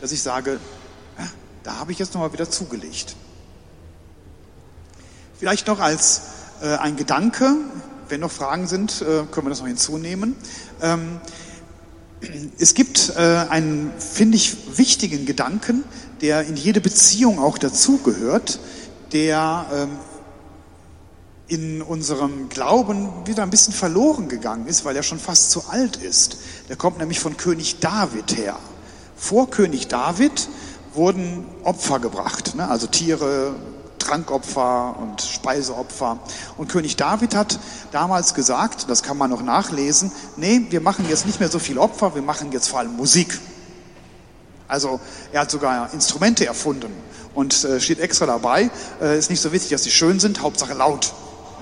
[0.00, 0.60] dass ich sage,
[1.62, 3.16] da habe ich jetzt nochmal wieder zugelegt.
[5.38, 6.22] Vielleicht noch als
[6.60, 7.54] ein Gedanke,
[8.08, 10.36] wenn noch Fragen sind, können wir das noch hinzunehmen.
[10.80, 11.20] Ähm,
[12.58, 15.84] es gibt einen, finde ich, wichtigen Gedanken,
[16.20, 18.58] der in jede Beziehung auch dazugehört,
[19.12, 19.90] der ähm,
[21.48, 25.96] in unserem Glauben wieder ein bisschen verloren gegangen ist, weil er schon fast zu alt
[25.96, 26.38] ist.
[26.68, 28.58] Der kommt nämlich von König David her.
[29.16, 30.48] Vor König David
[30.92, 32.68] wurden Opfer gebracht, ne?
[32.68, 33.54] also Tiere,
[33.98, 36.18] Trankopfer und Speiseopfer.
[36.56, 37.58] Und König David hat
[37.92, 41.78] damals gesagt, das kann man noch nachlesen, nee, wir machen jetzt nicht mehr so viel
[41.78, 43.38] Opfer, wir machen jetzt vor allem Musik.
[44.68, 45.00] Also
[45.32, 46.92] er hat sogar Instrumente erfunden
[47.34, 48.70] und äh, steht extra dabei,
[49.00, 51.12] äh, ist nicht so wichtig, dass sie schön sind, Hauptsache laut.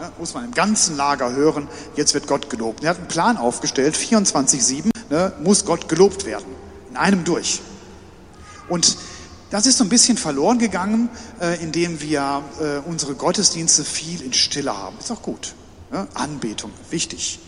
[0.01, 2.85] Ja, muss man im ganzen Lager hören, jetzt wird Gott gelobt.
[2.85, 6.47] Er hat einen Plan aufgestellt, 24-7 ne, muss Gott gelobt werden.
[6.91, 7.63] In einem durch.
[8.69, 8.99] Und
[9.51, 11.09] das ist so ein bisschen verloren gegangen,
[11.41, 14.97] äh, indem wir äh, unsere Gottesdienste viel in Stille haben.
[14.99, 15.55] Ist auch gut.
[15.91, 16.07] Ne?
[16.15, 17.39] Anbetung, wichtig.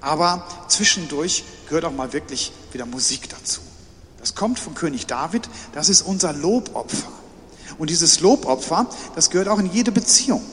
[0.00, 3.60] Aber zwischendurch gehört auch mal wirklich wieder Musik dazu.
[4.20, 7.12] Das kommt von König David, das ist unser Lobopfer.
[7.78, 10.44] Und dieses Lobopfer, das gehört auch in jede Beziehung.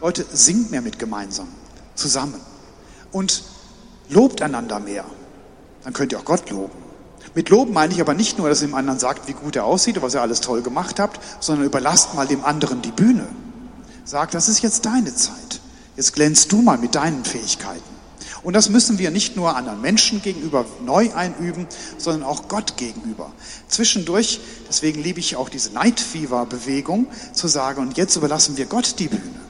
[0.00, 1.48] Leute, singt mehr mit gemeinsam,
[1.94, 2.40] zusammen.
[3.12, 3.42] Und
[4.08, 5.04] lobt einander mehr.
[5.84, 6.89] Dann könnt ihr auch Gott loben.
[7.34, 9.64] Mit Loben meine ich aber nicht nur, dass ihr dem anderen sagt, wie gut er
[9.64, 13.26] aussieht und was ihr alles toll gemacht habt, sondern überlasst mal dem anderen die Bühne.
[14.04, 15.60] Sagt, das ist jetzt deine Zeit.
[15.96, 18.00] Jetzt glänzt du mal mit deinen Fähigkeiten.
[18.42, 21.66] Und das müssen wir nicht nur anderen Menschen gegenüber neu einüben,
[21.98, 23.32] sondern auch Gott gegenüber.
[23.68, 28.66] Zwischendurch, deswegen liebe ich auch diese Night Fever Bewegung, zu sagen, und jetzt überlassen wir
[28.66, 29.40] Gott die Bühne.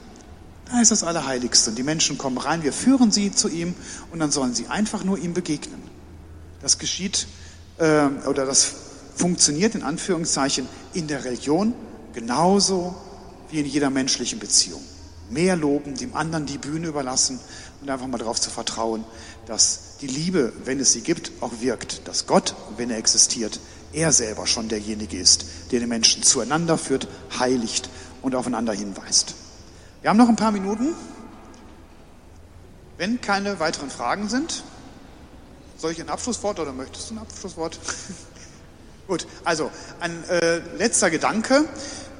[0.69, 1.71] Da ist das Allerheiligste.
[1.71, 3.75] Die Menschen kommen rein, wir führen sie zu ihm
[4.11, 5.81] und dann sollen sie einfach nur ihm begegnen.
[6.61, 7.27] Das geschieht
[7.81, 8.73] äh, oder das
[9.15, 11.73] funktioniert in Anführungszeichen in der Religion
[12.13, 12.95] genauso
[13.49, 14.81] wie in jeder menschlichen Beziehung.
[15.29, 17.39] mehr loben, dem anderen die Bühne überlassen
[17.81, 19.05] und einfach mal darauf zu vertrauen,
[19.45, 22.05] dass die Liebe, wenn es sie gibt, auch wirkt.
[22.05, 23.61] Dass Gott, wenn er existiert,
[23.93, 27.07] er selber schon derjenige ist, der die Menschen zueinander führt,
[27.39, 27.89] heiligt
[28.21, 29.35] und aufeinander hinweist.
[30.01, 30.89] Wir haben noch ein paar Minuten.
[32.97, 34.63] Wenn keine weiteren Fragen sind,
[35.81, 37.79] soll ich ein Abschlusswort oder möchtest du ein Abschlusswort?
[39.07, 41.65] Gut, also ein äh, letzter Gedanke.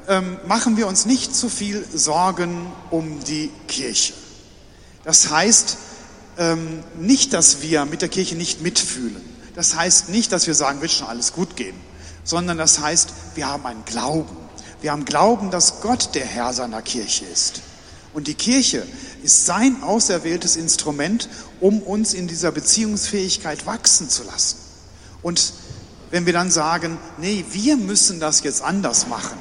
[0.07, 4.14] Ähm, machen wir uns nicht zu viel Sorgen um die Kirche.
[5.03, 5.78] Das heißt
[6.39, 9.22] ähm, nicht, dass wir mit der Kirche nicht mitfühlen.
[9.53, 11.76] Das heißt nicht, dass wir sagen, wird schon alles gut gehen,
[12.24, 14.36] sondern das heißt, wir haben einen Glauben.
[14.82, 17.62] Wir haben Glauben, dass Gott der Herr seiner Kirche ist.
[18.14, 18.86] Und die Kirche
[19.24, 24.57] ist sein auserwähltes Instrument, um uns in dieser Beziehungsfähigkeit wachsen zu lassen.
[25.22, 25.53] Und
[26.09, 29.38] wenn wir dann sagen, nee, wir müssen das jetzt anders machen,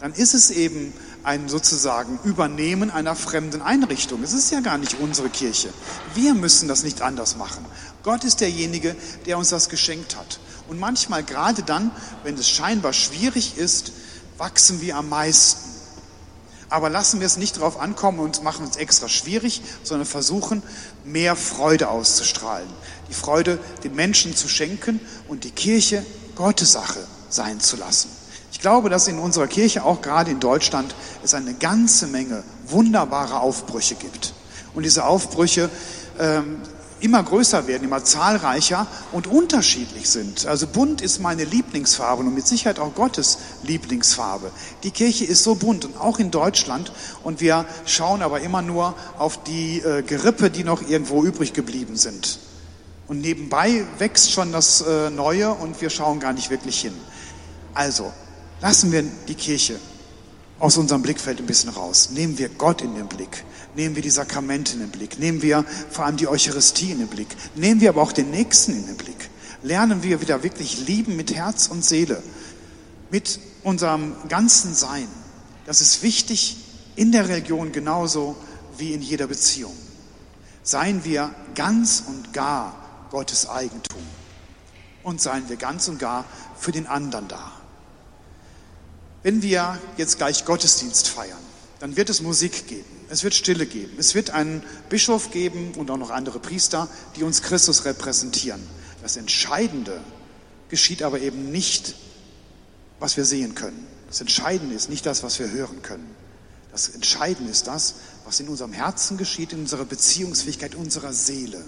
[0.00, 0.92] dann ist es eben
[1.22, 4.22] ein sozusagen Übernehmen einer fremden Einrichtung.
[4.22, 5.68] Es ist ja gar nicht unsere Kirche.
[6.14, 7.64] Wir müssen das nicht anders machen.
[8.02, 8.96] Gott ist derjenige,
[9.26, 10.40] der uns das geschenkt hat.
[10.68, 11.90] Und manchmal, gerade dann,
[12.24, 13.92] wenn es scheinbar schwierig ist,
[14.38, 15.69] wachsen wir am meisten.
[16.70, 20.62] Aber lassen wir es nicht darauf ankommen und machen es extra schwierig, sondern versuchen,
[21.04, 22.68] mehr Freude auszustrahlen.
[23.08, 26.06] Die Freude den Menschen zu schenken und die Kirche
[26.36, 28.08] Gottes Sache sein zu lassen.
[28.52, 30.94] Ich glaube, dass in unserer Kirche, auch gerade in Deutschland,
[31.24, 34.32] es eine ganze Menge wunderbare Aufbrüche gibt.
[34.74, 35.70] Und diese Aufbrüche
[36.18, 36.60] ähm,
[37.00, 40.46] immer größer werden, immer zahlreicher und unterschiedlich sind.
[40.46, 44.50] Also bunt ist meine Lieblingsfarbe und mit Sicherheit auch Gottes Lieblingsfarbe.
[44.82, 46.92] Die Kirche ist so bunt und auch in Deutschland
[47.22, 51.96] und wir schauen aber immer nur auf die äh, Gerippe, die noch irgendwo übrig geblieben
[51.96, 52.38] sind.
[53.08, 56.94] Und nebenbei wächst schon das äh, Neue und wir schauen gar nicht wirklich hin.
[57.74, 58.12] Also
[58.60, 59.76] lassen wir die Kirche
[60.60, 62.10] aus unserem Blickfeld ein bisschen raus.
[62.12, 63.44] Nehmen wir Gott in den Blick.
[63.76, 65.18] Nehmen wir die Sakramente in den Blick.
[65.18, 67.28] Nehmen wir vor allem die Eucharistie in den Blick.
[67.54, 69.30] Nehmen wir aber auch den Nächsten in den Blick.
[69.62, 72.22] Lernen wir wieder wirklich lieben mit Herz und Seele.
[73.10, 75.08] Mit unserem ganzen Sein.
[75.66, 76.56] Das ist wichtig
[76.96, 78.36] in der Religion genauso
[78.76, 79.74] wie in jeder Beziehung.
[80.62, 84.02] Seien wir ganz und gar Gottes Eigentum.
[85.02, 86.24] Und seien wir ganz und gar
[86.58, 87.52] für den anderen da.
[89.22, 91.38] Wenn wir jetzt gleich Gottesdienst feiern,
[91.80, 95.90] dann wird es Musik geben, es wird Stille geben, es wird einen Bischof geben und
[95.90, 98.60] auch noch andere Priester, die uns Christus repräsentieren.
[99.02, 100.00] Das Entscheidende
[100.68, 101.94] geschieht aber eben nicht,
[103.00, 103.86] was wir sehen können.
[104.08, 106.14] Das Entscheidende ist nicht das, was wir hören können.
[106.70, 111.64] Das Entscheidende ist das, was in unserem Herzen geschieht, in unserer Beziehungsfähigkeit, unserer Seele.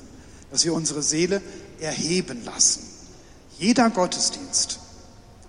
[0.50, 1.40] Dass wir unsere Seele
[1.80, 2.82] erheben lassen.
[3.58, 4.78] Jeder Gottesdienst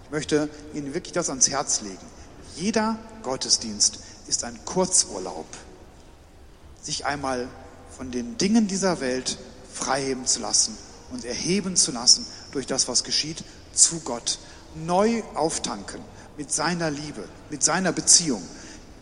[0.09, 1.97] möchte Ihnen wirklich das ans Herz legen.
[2.55, 3.99] Jeder Gottesdienst
[4.33, 5.45] ist ein Kurzurlaub,
[6.81, 7.47] sich einmal
[7.95, 9.37] von den Dingen dieser Welt
[9.71, 10.75] freiheben zu lassen
[11.11, 13.43] und erheben zu lassen durch das, was geschieht,
[13.75, 14.39] zu Gott.
[14.73, 16.01] Neu auftanken
[16.35, 18.41] mit seiner Liebe, mit seiner Beziehung.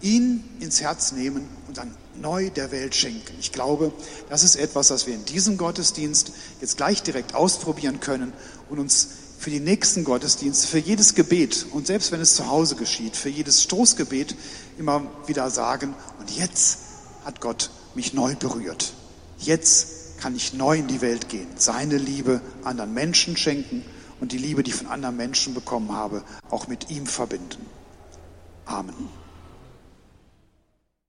[0.02, 3.34] Ihn ins Herz nehmen und dann neu der Welt schenken.
[3.40, 3.94] Ich glaube,
[4.30, 8.34] das ist etwas, was wir in diesem Gottesdienst jetzt gleich direkt ausprobieren können
[8.70, 9.08] und uns
[9.42, 13.30] für die nächsten Gottesdienste, für jedes Gebet und selbst wenn es zu Hause geschieht, für
[13.30, 14.36] jedes Stoßgebet
[14.82, 16.80] immer wieder sagen, und jetzt
[17.24, 18.94] hat Gott mich neu berührt.
[19.38, 23.86] Jetzt kann ich neu in die Welt gehen, seine Liebe anderen Menschen schenken
[24.20, 27.66] und die Liebe, die ich von anderen Menschen bekommen habe, auch mit ihm verbinden.
[28.66, 29.21] Amen.